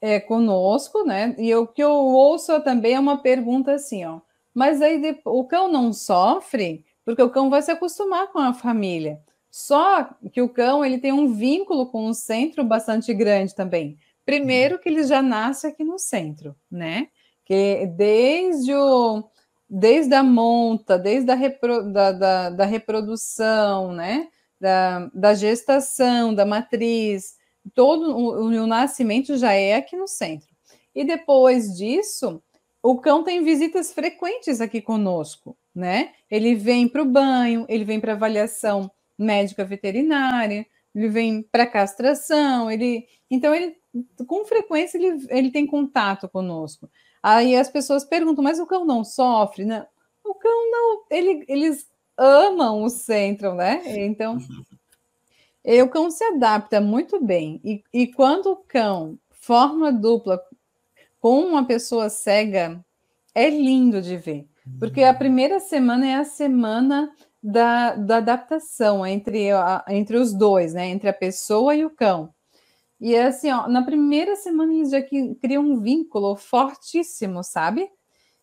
é, 0.00 0.20
conosco, 0.20 1.04
né? 1.04 1.34
E 1.38 1.54
o 1.54 1.66
que 1.66 1.82
eu 1.82 1.92
ouço 1.92 2.60
também 2.62 2.94
é 2.94 3.00
uma 3.00 3.18
pergunta 3.18 3.72
assim, 3.72 4.04
ó. 4.04 4.20
Mas 4.54 4.82
aí 4.82 5.00
o 5.24 5.44
cão 5.44 5.70
não 5.70 5.92
sofre 5.92 6.84
porque 7.04 7.22
o 7.22 7.30
cão 7.30 7.48
vai 7.48 7.62
se 7.62 7.70
acostumar 7.70 8.30
com 8.32 8.38
a 8.38 8.52
família. 8.52 9.18
Só 9.50 10.10
que 10.30 10.42
o 10.42 10.48
cão 10.48 10.84
ele 10.84 10.98
tem 10.98 11.10
um 11.10 11.32
vínculo 11.32 11.86
com 11.86 12.06
o 12.06 12.12
centro 12.12 12.62
bastante 12.62 13.14
grande 13.14 13.54
também. 13.54 13.96
Primeiro 14.26 14.78
que 14.78 14.90
ele 14.90 15.02
já 15.04 15.22
nasce 15.22 15.66
aqui 15.66 15.82
no 15.82 15.98
centro, 15.98 16.54
né? 16.70 17.08
Que 17.46 17.86
desde 17.86 18.74
o 18.74 19.24
desde 19.70 20.14
a 20.14 20.22
monta, 20.22 20.98
desde 20.98 21.30
a 21.30 21.34
repro, 21.34 21.90
da, 21.90 22.12
da, 22.12 22.50
da 22.50 22.64
reprodução, 22.66 23.92
né? 23.92 24.28
Da, 24.60 25.10
da 25.14 25.32
gestação, 25.34 26.34
da 26.34 26.44
matriz, 26.44 27.37
todo 27.74 28.16
o, 28.16 28.46
o 28.46 28.66
nascimento 28.66 29.36
já 29.36 29.52
é 29.52 29.74
aqui 29.74 29.96
no 29.96 30.06
centro. 30.06 30.48
E 30.94 31.04
depois 31.04 31.76
disso, 31.76 32.42
o 32.82 32.98
cão 32.98 33.22
tem 33.22 33.42
visitas 33.42 33.92
frequentes 33.92 34.60
aqui 34.60 34.80
conosco, 34.80 35.56
né? 35.74 36.12
Ele 36.30 36.54
vem 36.54 36.88
para 36.88 37.02
o 37.02 37.04
banho, 37.04 37.66
ele 37.68 37.84
vem 37.84 38.00
para 38.00 38.12
avaliação 38.12 38.90
médica 39.18 39.64
veterinária, 39.64 40.66
ele 40.94 41.08
vem 41.08 41.42
para 41.42 41.66
castração, 41.66 42.70
ele 42.70 43.06
então 43.30 43.54
ele 43.54 43.76
com 44.26 44.44
frequência 44.44 44.96
ele, 44.98 45.26
ele 45.28 45.50
tem 45.50 45.66
contato 45.66 46.28
conosco. 46.28 46.88
Aí 47.22 47.56
as 47.56 47.68
pessoas 47.68 48.04
perguntam, 48.04 48.44
mas 48.44 48.60
o 48.60 48.66
cão 48.66 48.84
não 48.84 49.04
sofre, 49.04 49.64
né? 49.64 49.86
O 50.24 50.34
cão 50.34 50.70
não, 50.70 51.04
ele, 51.10 51.44
eles 51.48 51.88
amam 52.16 52.82
o 52.82 52.88
centro, 52.88 53.54
né? 53.54 53.82
Então 54.04 54.38
o 55.82 55.88
cão 55.88 56.10
se 56.10 56.24
adapta 56.24 56.80
muito 56.80 57.22
bem. 57.22 57.60
E, 57.62 57.82
e 57.92 58.06
quando 58.06 58.46
o 58.46 58.56
cão 58.56 59.18
forma 59.30 59.92
dupla 59.92 60.40
com 61.20 61.40
uma 61.40 61.66
pessoa 61.66 62.08
cega, 62.08 62.82
é 63.34 63.50
lindo 63.50 64.00
de 64.00 64.16
ver. 64.16 64.48
Porque 64.78 65.02
a 65.02 65.14
primeira 65.14 65.60
semana 65.60 66.06
é 66.06 66.14
a 66.14 66.24
semana 66.24 67.12
da, 67.42 67.94
da 67.94 68.16
adaptação 68.16 69.06
entre, 69.06 69.50
a, 69.50 69.84
entre 69.88 70.16
os 70.16 70.32
dois, 70.32 70.74
né? 70.74 70.88
Entre 70.88 71.08
a 71.08 71.12
pessoa 71.12 71.74
e 71.74 71.84
o 71.84 71.90
cão. 71.90 72.32
E 73.00 73.14
é 73.14 73.26
assim, 73.26 73.50
ó, 73.50 73.68
na 73.68 73.82
primeira 73.82 74.34
semana 74.36 74.74
eles 74.74 74.90
já 74.90 75.00
criam 75.02 75.62
um 75.62 75.80
vínculo 75.80 76.34
fortíssimo, 76.34 77.44
sabe? 77.44 77.88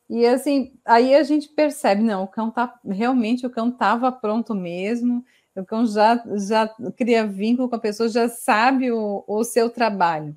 E 0.10 0.26
assim, 0.26 0.74
aí 0.86 1.16
a 1.16 1.24
gente 1.24 1.50
percebe, 1.50 2.04
não, 2.04 2.24
o 2.24 2.28
cão 2.28 2.52
tá 2.52 2.80
realmente 2.86 3.46
o 3.46 3.50
cão 3.50 3.70
estava 3.70 4.12
pronto 4.12 4.54
mesmo, 4.54 5.26
o 5.56 5.66
cão 5.66 5.86
já, 5.86 6.22
já 6.38 6.68
cria 6.98 7.26
vínculo 7.26 7.70
com 7.70 7.76
a 7.76 7.80
pessoa, 7.80 8.10
já 8.10 8.28
sabe 8.28 8.92
o, 8.92 9.24
o 9.28 9.44
seu 9.44 9.70
trabalho. 9.70 10.36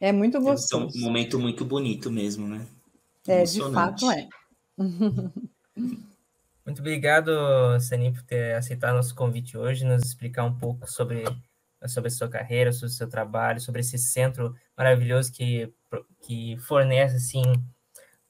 É 0.00 0.12
muito 0.12 0.40
gostoso. 0.40 0.96
É 0.96 0.98
um 0.98 1.04
momento 1.04 1.38
muito 1.38 1.64
bonito 1.64 2.10
mesmo, 2.10 2.48
né? 2.48 2.66
É, 3.28 3.44
de 3.44 3.60
fato 3.72 4.10
é. 4.10 4.28
Muito 6.64 6.80
obrigado, 6.80 7.30
Sani, 7.80 8.12
por 8.12 8.22
ter 8.22 8.54
aceitado 8.54 8.94
nosso 8.94 9.14
convite 9.14 9.58
hoje, 9.58 9.84
nos 9.84 10.04
explicar 10.04 10.44
um 10.44 10.56
pouco 10.56 10.88
sobre, 10.88 11.24
sobre 11.88 12.08
a 12.08 12.10
sua 12.10 12.28
carreira, 12.28 12.72
sobre 12.72 12.86
o 12.86 12.96
seu 12.96 13.08
trabalho, 13.08 13.60
sobre 13.60 13.80
esse 13.80 13.98
centro 13.98 14.54
maravilhoso 14.76 15.32
que, 15.32 15.72
que 16.20 16.56
fornece, 16.58 17.16
assim, 17.16 17.42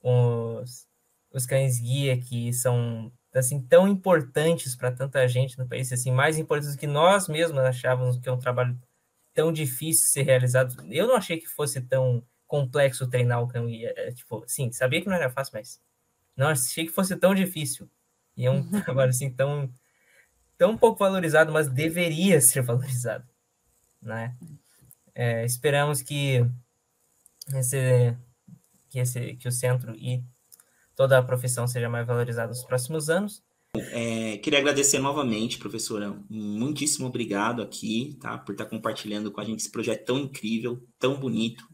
os, 0.01 0.87
os 1.31 1.45
cães-guia 1.45 2.19
que 2.19 2.51
são, 2.51 3.11
assim, 3.33 3.61
tão 3.61 3.87
importantes 3.87 4.75
para 4.75 4.91
tanta 4.91 5.27
gente 5.27 5.57
no 5.57 5.67
país, 5.67 5.91
assim, 5.91 6.11
mais 6.11 6.37
importantes 6.37 6.75
do 6.75 6.79
que 6.79 6.87
nós 6.87 7.27
mesmos 7.27 7.59
achávamos 7.59 8.17
que 8.17 8.27
é 8.27 8.31
um 8.31 8.39
trabalho 8.39 8.77
tão 9.33 9.51
difícil 9.51 10.09
ser 10.09 10.23
realizado. 10.23 10.75
Eu 10.91 11.07
não 11.07 11.15
achei 11.15 11.37
que 11.37 11.47
fosse 11.47 11.81
tão 11.81 12.23
complexo 12.45 13.09
treinar 13.09 13.41
o 13.41 13.47
cão 13.47 13.67
guia. 13.67 13.93
É, 13.95 14.11
tipo, 14.11 14.43
sim, 14.47 14.71
sabia 14.71 15.01
que 15.01 15.07
não 15.07 15.15
era 15.15 15.29
fácil, 15.29 15.53
mas 15.55 15.81
não 16.35 16.47
achei 16.47 16.85
que 16.85 16.91
fosse 16.91 17.15
tão 17.15 17.33
difícil. 17.33 17.89
E 18.35 18.45
é 18.45 18.51
um 18.51 18.69
trabalho 18.83 19.09
assim 19.09 19.29
tão 19.31 19.71
tão 20.57 20.77
pouco 20.77 20.99
valorizado, 20.99 21.51
mas 21.51 21.67
deveria 21.69 22.39
ser 22.41 22.61
valorizado, 22.61 23.27
né? 24.01 24.35
É, 25.15 25.45
esperamos 25.45 26.01
que 26.01 26.45
esse, 27.55 28.15
que 28.89 28.99
esse 28.99 29.35
que 29.35 29.47
o 29.47 29.51
centro 29.51 29.95
e 29.95 30.23
toda 31.01 31.17
a 31.17 31.23
profissão 31.23 31.65
seja 31.65 31.89
mais 31.89 32.05
valorizada 32.05 32.49
nos 32.49 32.63
próximos 32.63 33.09
anos. 33.09 33.41
É, 33.75 34.37
queria 34.37 34.59
agradecer 34.59 34.99
novamente, 34.99 35.57
professora. 35.57 36.15
Muitíssimo 36.29 37.07
obrigado 37.07 37.63
aqui, 37.63 38.19
tá? 38.21 38.37
Por 38.37 38.51
estar 38.51 38.65
compartilhando 38.65 39.31
com 39.31 39.41
a 39.41 39.43
gente 39.43 39.61
esse 39.61 39.71
projeto 39.71 40.05
tão 40.05 40.19
incrível, 40.19 40.79
tão 40.99 41.19
bonito. 41.19 41.67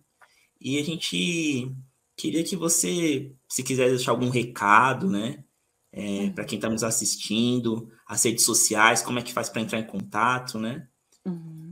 E 0.61 0.79
a 0.79 0.83
gente 0.83 1.69
queria 2.15 2.41
que 2.41 2.55
você, 2.55 3.33
se 3.49 3.63
quiser 3.63 3.89
deixar 3.89 4.11
algum 4.11 4.29
recado, 4.29 5.09
né? 5.09 5.43
É, 5.91 6.29
para 6.29 6.45
quem 6.45 6.57
está 6.57 6.69
nos 6.69 6.83
assistindo, 6.83 7.91
as 8.07 8.23
redes 8.23 8.45
sociais, 8.45 9.01
como 9.01 9.19
é 9.19 9.21
que 9.21 9.33
faz 9.33 9.49
para 9.49 9.61
entrar 9.61 9.79
em 9.79 9.87
contato, 9.87 10.57
né? 10.57 10.87
Uhum. 11.25 11.66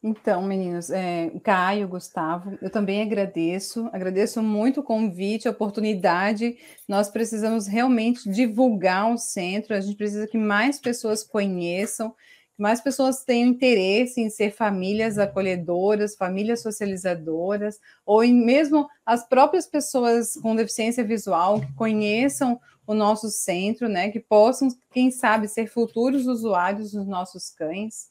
Então, 0.00 0.42
meninos, 0.42 0.90
é, 0.90 1.28
Caio, 1.42 1.88
Gustavo, 1.88 2.56
eu 2.62 2.70
também 2.70 3.02
agradeço, 3.02 3.90
agradeço 3.92 4.40
muito 4.40 4.78
o 4.78 4.82
convite, 4.82 5.48
a 5.48 5.50
oportunidade. 5.50 6.56
Nós 6.86 7.08
precisamos 7.10 7.66
realmente 7.66 8.30
divulgar 8.30 9.12
o 9.12 9.18
centro, 9.18 9.74
a 9.74 9.80
gente 9.80 9.96
precisa 9.96 10.28
que 10.28 10.38
mais 10.38 10.78
pessoas 10.78 11.24
conheçam, 11.24 12.10
que 12.54 12.62
mais 12.62 12.80
pessoas 12.80 13.24
tenham 13.24 13.48
interesse 13.48 14.20
em 14.20 14.30
ser 14.30 14.52
famílias 14.52 15.18
acolhedoras, 15.18 16.14
famílias 16.14 16.62
socializadoras, 16.62 17.80
ou 18.06 18.22
em 18.22 18.32
mesmo 18.32 18.88
as 19.04 19.26
próprias 19.28 19.66
pessoas 19.66 20.34
com 20.34 20.54
deficiência 20.54 21.02
visual 21.02 21.60
que 21.60 21.72
conheçam 21.74 22.60
o 22.86 22.94
nosso 22.94 23.28
centro, 23.30 23.88
né, 23.88 24.10
que 24.10 24.20
possam, 24.20 24.68
quem 24.92 25.10
sabe, 25.10 25.48
ser 25.48 25.66
futuros 25.66 26.28
usuários 26.28 26.92
dos 26.92 27.06
nossos 27.06 27.50
cães. 27.50 28.08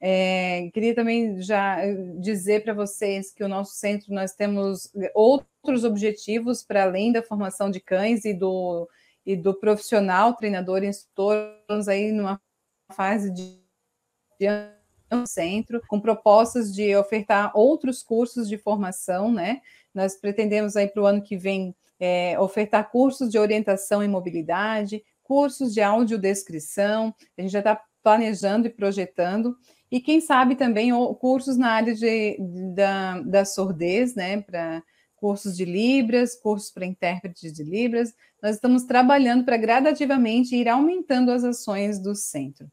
É, 0.00 0.70
queria 0.72 0.94
também 0.94 1.42
já 1.42 1.84
eh, 1.84 1.94
dizer 2.20 2.62
para 2.62 2.72
vocês 2.72 3.32
que 3.32 3.42
o 3.42 3.48
nosso 3.48 3.74
centro 3.74 4.14
nós 4.14 4.32
temos 4.32 4.92
outros 5.12 5.82
objetivos 5.82 6.62
para 6.62 6.84
além 6.84 7.10
da 7.10 7.22
formação 7.22 7.68
de 7.68 7.80
cães 7.80 8.24
e 8.24 8.32
do, 8.32 8.88
e 9.26 9.34
do 9.34 9.52
profissional, 9.54 10.34
treinador 10.34 10.84
e 10.84 10.86
instrutor, 10.86 11.34
estamos 11.60 11.88
aí 11.88 12.12
numa 12.12 12.40
fase 12.92 13.32
de, 13.32 13.60
de 14.38 14.46
centro, 15.26 15.82
com 15.88 16.00
propostas 16.00 16.72
de 16.72 16.94
ofertar 16.94 17.50
outros 17.54 18.02
cursos 18.02 18.48
de 18.48 18.56
formação, 18.56 19.32
né? 19.32 19.60
Nós 19.92 20.16
pretendemos 20.16 20.76
aí 20.76 20.86
para 20.86 21.02
o 21.02 21.06
ano 21.06 21.22
que 21.22 21.36
vem 21.36 21.74
é, 21.98 22.38
ofertar 22.38 22.90
cursos 22.90 23.30
de 23.30 23.38
orientação 23.38 24.02
em 24.02 24.08
mobilidade, 24.08 25.02
cursos 25.22 25.74
de 25.74 25.82
audiodescrição, 25.82 27.14
a 27.36 27.42
gente 27.42 27.50
já 27.50 27.58
está 27.58 27.82
planejando 28.02 28.66
e 28.66 28.70
projetando, 28.70 29.56
e 29.90 30.00
quem 30.00 30.20
sabe 30.20 30.54
também 30.54 30.90
cursos 31.18 31.56
na 31.56 31.70
área 31.70 31.94
de, 31.94 32.36
da, 32.74 33.20
da 33.20 33.44
surdez, 33.44 34.14
né, 34.14 34.40
para 34.42 34.82
cursos 35.16 35.56
de 35.56 35.64
Libras, 35.64 36.34
cursos 36.34 36.70
para 36.70 36.86
intérpretes 36.86 37.52
de 37.52 37.62
Libras. 37.62 38.14
Nós 38.42 38.54
estamos 38.54 38.84
trabalhando 38.84 39.44
para 39.44 39.56
gradativamente 39.56 40.54
ir 40.54 40.68
aumentando 40.68 41.30
as 41.30 41.42
ações 41.42 41.98
do 41.98 42.14
centro. 42.14 42.70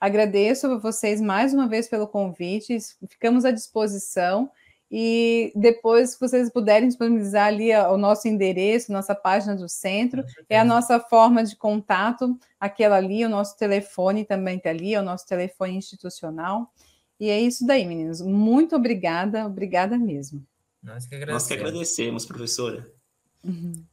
Agradeço 0.00 0.66
a 0.68 0.78
vocês 0.78 1.20
mais 1.20 1.52
uma 1.52 1.66
vez 1.66 1.88
pelo 1.88 2.06
convite, 2.06 2.78
ficamos 3.08 3.44
à 3.44 3.50
disposição 3.50 4.48
e 4.90 5.52
depois, 5.54 6.10
se 6.10 6.20
vocês 6.20 6.50
puderem 6.50 6.88
disponibilizar 6.88 7.46
ali 7.46 7.74
o 7.74 7.98
nosso 7.98 8.26
endereço, 8.26 8.90
nossa 8.90 9.14
página 9.14 9.54
do 9.54 9.68
centro, 9.68 10.24
é 10.48 10.58
a 10.58 10.64
nossa 10.64 10.98
forma 10.98 11.44
de 11.44 11.56
contato, 11.56 12.38
aquela 12.58 12.96
ali, 12.96 13.24
o 13.24 13.28
nosso 13.28 13.56
telefone 13.56 14.24
também 14.24 14.56
está 14.56 14.70
ali, 14.70 14.94
é 14.94 15.00
o 15.00 15.04
nosso 15.04 15.26
telefone 15.26 15.76
institucional. 15.76 16.72
E 17.20 17.28
é 17.28 17.38
isso 17.38 17.66
daí, 17.66 17.84
meninos. 17.84 18.20
Muito 18.22 18.76
obrigada, 18.76 19.44
obrigada 19.44 19.98
mesmo. 19.98 20.42
Nós 20.82 21.06
que 21.06 21.16
agradecemos, 21.16 21.42
Nós 21.42 21.46
que 21.46 21.54
agradecemos 21.54 22.26
professora. 22.26 22.86
Uhum. 23.44 23.84